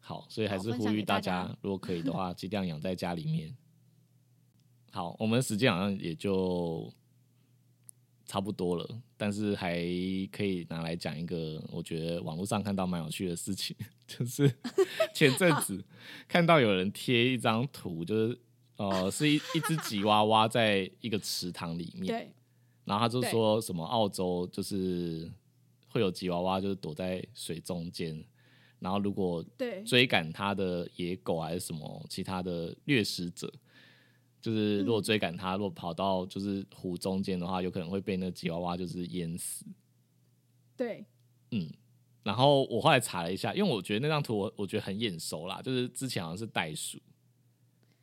[0.00, 3.54] 好，所以还是呼吁大家，如果可以的话， 尽量养在家里面。
[4.90, 6.90] 好，我们时间好像也就
[8.24, 9.76] 差不多了，但是还
[10.30, 14.52] 可以拿来讲一个我觉得网络上看到蛮有趣的事情， 就是
[15.14, 15.84] 前阵子
[16.28, 18.38] 看到有人贴一张图，就是
[18.76, 22.32] 呃是一一只吉娃娃在一个池塘里面，对。
[22.84, 25.30] 然后他就说什么澳洲就是
[25.88, 28.24] 会有吉娃娃就是躲在水中间，
[28.80, 29.82] 然后如果对。
[29.84, 33.52] 追赶它的野狗还是什么其他的掠食者，
[34.42, 39.64] 就是如果追赶它，如果跑到就是湖中间的话，有可能会被那吉娃娃就是淹死。
[40.76, 41.06] 对
[41.52, 41.70] 嗯
[42.24, 46.98] 然后我后来查了一下，因为我觉得那张图我我觉得很眼熟啦，就是之前好像是袋鼠，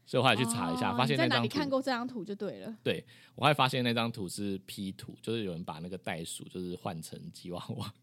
[0.05, 2.75] 所以我后来去查了一下，哦发现那张你在哪里看，过这张图就对了。
[2.83, 7.93] 对我后来发现那张图是 P 图，就是有人把那个袋鼠就是换成吉娃娃。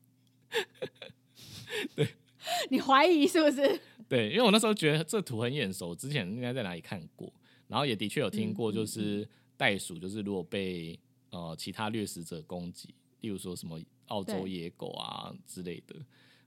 [1.95, 2.09] 对
[2.71, 3.81] 你怀疑是不是？
[4.09, 7.33] 对，因为我那时候觉得这图很眼熟，之前应该在哪里看过，
[7.69, 10.99] 然后也的确有听嗯过，就是袋鼠，就是如果被
[11.31, 15.97] 呃其他掠食者攻击，例如说什么澳洲野狗啊之类的，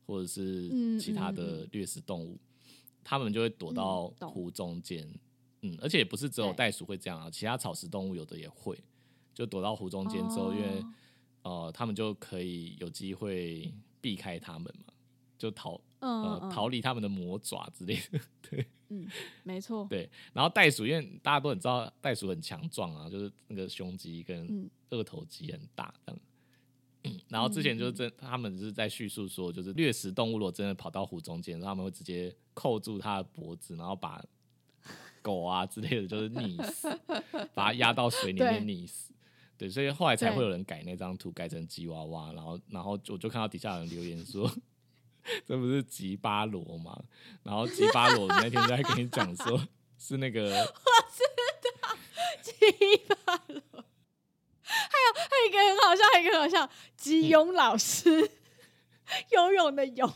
[0.05, 2.38] 或者是嗯其他的掠食动物，
[3.03, 5.07] 它们就会躲到湖中间。
[5.61, 8.82] 嗯，而且也不是只有袋鼠会这样啊，其他草食动物有的也会，
[9.34, 10.93] 就躲到湖中间之后，因为哦。
[11.41, 14.89] 呃，他们就可以有机会避开它们嘛，
[15.40, 18.20] 就逃嗯呃嗯逃离他们的魔爪之类的。
[19.44, 26.22] 没错，对，然后袋鼠，因为大家都很知道袋鼠很强壮啊，就是那个胸肌跟嗯二头肌很大这样。
[27.04, 34.22] 嗯然后之前就是真，他们是在叙述说，就是掠食动物如果真的跑到湖中间，他们会直接扣住它的脖子，然后把
[35.22, 36.90] 狗啊之类的，就是溺死，
[37.54, 39.14] 把它压到水里面溺死。
[39.56, 44.52] 对，所以后来才对会有人改那张图改成吉娃娃，然后然后我就看到底下有人留言说。
[45.45, 47.01] 这不是吉巴罗吗？
[47.43, 49.67] 然后吉巴罗那天在跟你讲说，
[49.97, 50.65] 是那个我
[51.11, 51.23] 知
[51.82, 51.97] 道
[52.41, 52.51] 吉
[53.25, 53.61] 巴罗。
[54.71, 58.30] 还有还有一个很好笑，还有一个很好笑，吉勇老师，
[59.32, 60.13] 游泳的泳，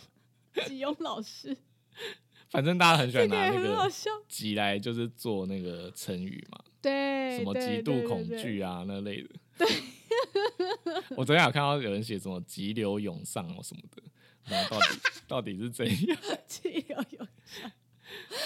[0.67, 1.57] 吉勇老师，
[2.51, 3.91] 反正大家很喜欢拿那个。
[4.27, 9.29] 吉来，就是做那个成语嘛，对，什么极度恐，惧啊那类的。
[9.57, 9.67] 对，
[11.17, 14.03] 我昨天有看到有人写什么急流勇上哦什么的，
[14.45, 16.17] 然后到底 到底是怎样？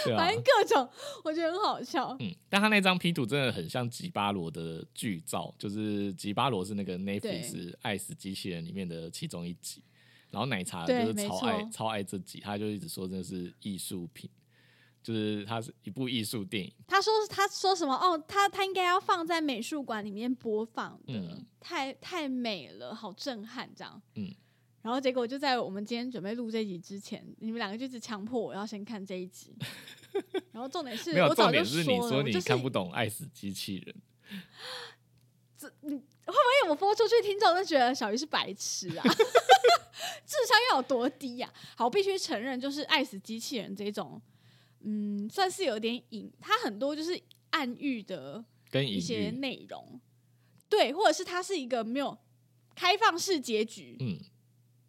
[0.16, 0.89] 反，正各种，
[1.26, 2.16] 我觉得很好笑。
[2.20, 9.84] 嗯，但他那张 P 图真的很像吉巴罗的剧照，就是吉巴罗是那个 Netflix《爱死机器人》里面的其中一集，
[10.30, 14.30] 然后奶茶就是超爱超爱这集，他就一直说这是艺术品，
[15.04, 16.72] 就是它是一部艺术电影。
[16.88, 17.93] 他说他说什么？
[17.93, 24.02] 哦，他他应该要放在美术馆里面播放的，嗯太太美了，好震撼这样。
[24.16, 24.34] 嗯，
[24.88, 29.54] 然后结果就在我们今天准备录这集之前，你们两个就一直强迫我要先看这一集。
[30.54, 33.96] 然后重点是没有我早就重点是你了，说你看不懂《爱死机器人》。
[35.58, 39.04] 这你会不会我播出去，听众都觉得小鱼是白痴啊，
[40.26, 44.22] 智商要有多低呀、好，我必须承认，就是爱死机器人这种，
[44.86, 50.00] 嗯，算是有点隐，它很多就是暗喻的跟一些喻，内容，
[50.70, 52.18] 对，或者是它是一个没有
[52.74, 54.18] 开放式结局，嗯，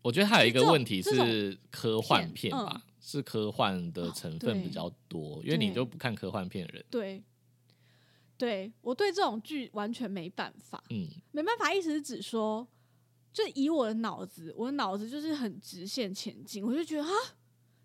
[0.03, 7.23] 我觉得还有一个问题是科幻片片嗯吧，是科幻的成分比较多，因为你对就不看科幻片的人，对，
[8.37, 12.67] 对我对这种剧完全没办法，嗯，没办法，意思是指说，
[13.33, 17.11] 就以我的脑子，我的脑子就是很直线前进，我就觉得啊，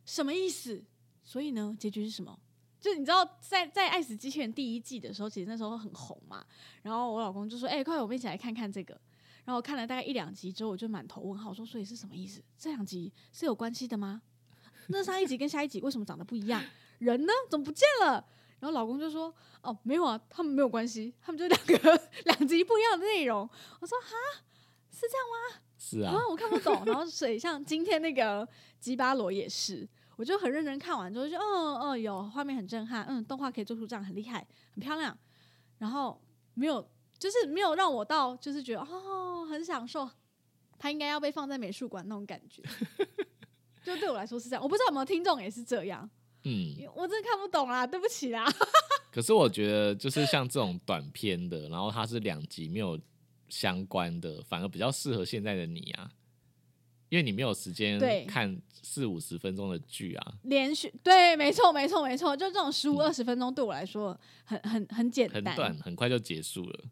[0.05, 0.83] 什么意思？
[1.23, 2.39] 所以呢，结局是什么？
[2.79, 6.45] 就你知道在在《爱死机器人》第一季的时候，其实那时候很红嘛。
[6.81, 8.99] 然后我老公就说：“哎、快，我们一起来看看这个。”
[9.45, 12.41] 然后我看了大概一两集之后，我就满头问号，我说：“所以是什么意思？
[12.57, 14.21] 这两集是有关系的吗？
[14.87, 16.63] 那上一集跟下一集为什么长得不一样？
[16.99, 17.31] 人呢？
[17.49, 18.25] 怎么不见了？”
[18.59, 23.41] 然后老公就说：“哦，没有啊，他们没有关系，他们就两个两集不一样的内容。”
[23.81, 24.43] 我说：“哈，
[24.89, 25.61] 是这样吗？
[25.77, 26.81] 是啊啊，，我看不懂。
[26.85, 28.47] 然后所以像今天那个
[28.79, 29.85] 吉巴罗也是，
[30.15, 35.17] 我就很认真看完之后就，嗯嗯，有画面很震撼，嗯，动画可以做出这样很厉害，很漂亮。
[35.79, 36.21] 然后
[36.53, 36.89] 没有，
[37.23, 40.09] 就是没有让我到就是觉得哦很享受，
[40.77, 42.61] 它应该要被放在美术馆那种感觉。
[43.81, 46.09] 就对我来说是这样，我不知道有没有听众也是这样，
[46.43, 48.45] 嗯，我真的看不懂啦，对不起啦。
[49.09, 52.99] 可是我觉得就是像这种短片的，然后它是两集没有
[53.47, 56.11] 相关的，反而比较适合现在的你啊，
[57.07, 58.25] 因为你没有时间对。
[58.25, 66.83] 看四五十分钟的剧啊，连续对，没错，没错，没错，就这种十五二十分钟对我来说很很很简单，很短，很快就结束了。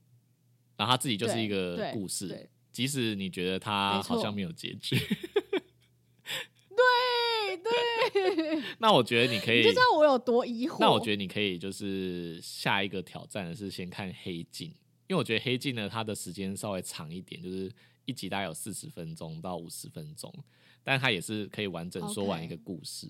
[0.82, 4.96] 然后它自己就是一个故事，即使你觉得它好像没有结局，
[6.76, 10.78] 对对， 那我觉得你可以你就知，道我有多疑惑。
[10.80, 14.70] 那我觉得你可以就是下一个挑战的是先看《黑镜》，
[15.08, 17.72] 因为我觉得《黑镜》呢，它的时间稍微长一点，就是
[18.06, 20.34] 一集大概有四十分钟到五十分钟，
[20.84, 23.08] 但它也是可以完整说完一个故事。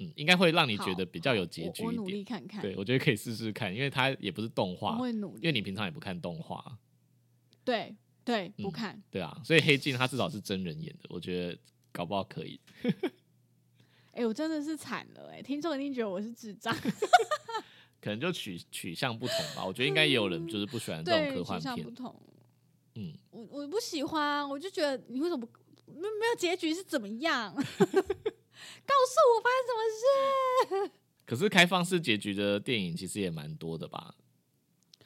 [0.00, 2.08] 嗯，应该会让你觉得比较有结局我我努。
[2.08, 5.42] 力看看，对，我觉得可以试试看，因为它也不是动我画，会努力。
[5.42, 6.78] 因为你平常也不看动画，
[7.64, 7.94] 对
[8.24, 9.00] 对，嗯不看。
[9.10, 11.58] 对啊，所以《黑镜》它至少是真人演的，我觉得
[11.92, 12.58] 搞不好可以。
[14.12, 16.74] 哎、我真的是惨了哎、听众一定觉得我是智障。
[18.00, 19.64] 可能就取取向不同吧。
[19.64, 22.22] 我觉得应该也有人就是不喜欢这种，科幻片取向不，同。
[22.94, 25.46] 嗯，我我不喜欢，我就觉得你为什么不
[25.92, 27.54] 没没有结局是怎么样？
[28.86, 30.92] 告诉我发生什么事？
[31.26, 34.14] 可是开放式结局的电影其实也蛮多的吧？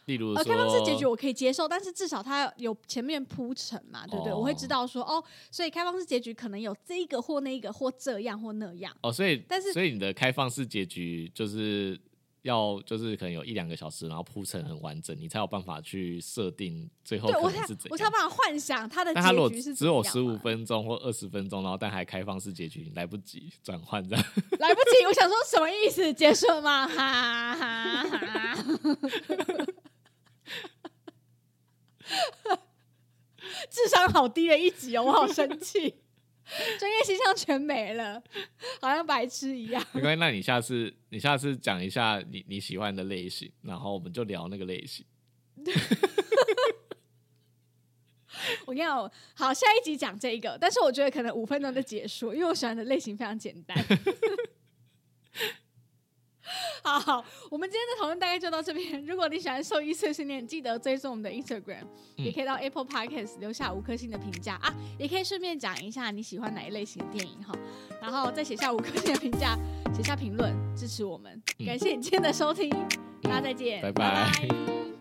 [0.07, 4.33] 例如说，呃，开放式结局我可以接受，但是至少它有前面铺陈嘛，对不对？
[4.33, 8.95] 哦我会知道说哦，所以开放式结局可能有这个或那个或这样或那样。
[9.03, 11.99] 哦，所以但是所以你的开放式结局就是
[12.45, 17.89] 要就是可能有一两个小时，然后铺陈很完整，你才有办法去设定最后对我才可能是怎样。
[17.91, 24.23] 我才有办法幻想它的但他如果结局是只有十五分钟或二十分钟，然后但还开放式结局，来不及转换这样。
[24.61, 26.13] 来不及，我想说什么意思？
[26.13, 26.87] 结束了吗？
[26.87, 28.65] 哈哈哈！
[33.71, 35.95] 智商好低的一集哦，我好生气，
[36.79, 38.23] 专业形象全没了，
[38.81, 39.85] 好像白痴一样。
[39.93, 45.05] 没关系，那你下次你下次讲一下你你喜欢的类型，然后我们就聊那个类型。
[48.67, 53.77] 我跟你讲，好，下一集讲这个，但是我觉得可能五分钟就结束，因为我喜欢的类型非常简单。
[56.85, 59.05] 好好，我们今天的讨论大概就到这边。
[59.05, 61.85] 如果你喜欢兽医碎碎念，记得追踪我们的 Instagram，、
[62.17, 64.55] 也可以到 Apple Podcast 留下五颗星的评价。
[64.57, 67.53] 啊，也可以顺便讲一下你喜欢哪一类型的电影哈，
[68.01, 69.59] 然后再写下五颗星的评价，
[69.95, 71.43] 写下评论支持我们。
[71.59, 71.67] 嗯。
[71.67, 72.69] 感谢你今天的收听，
[73.23, 73.93] 大家再见，拜。
[73.93, 74.94] 拜拜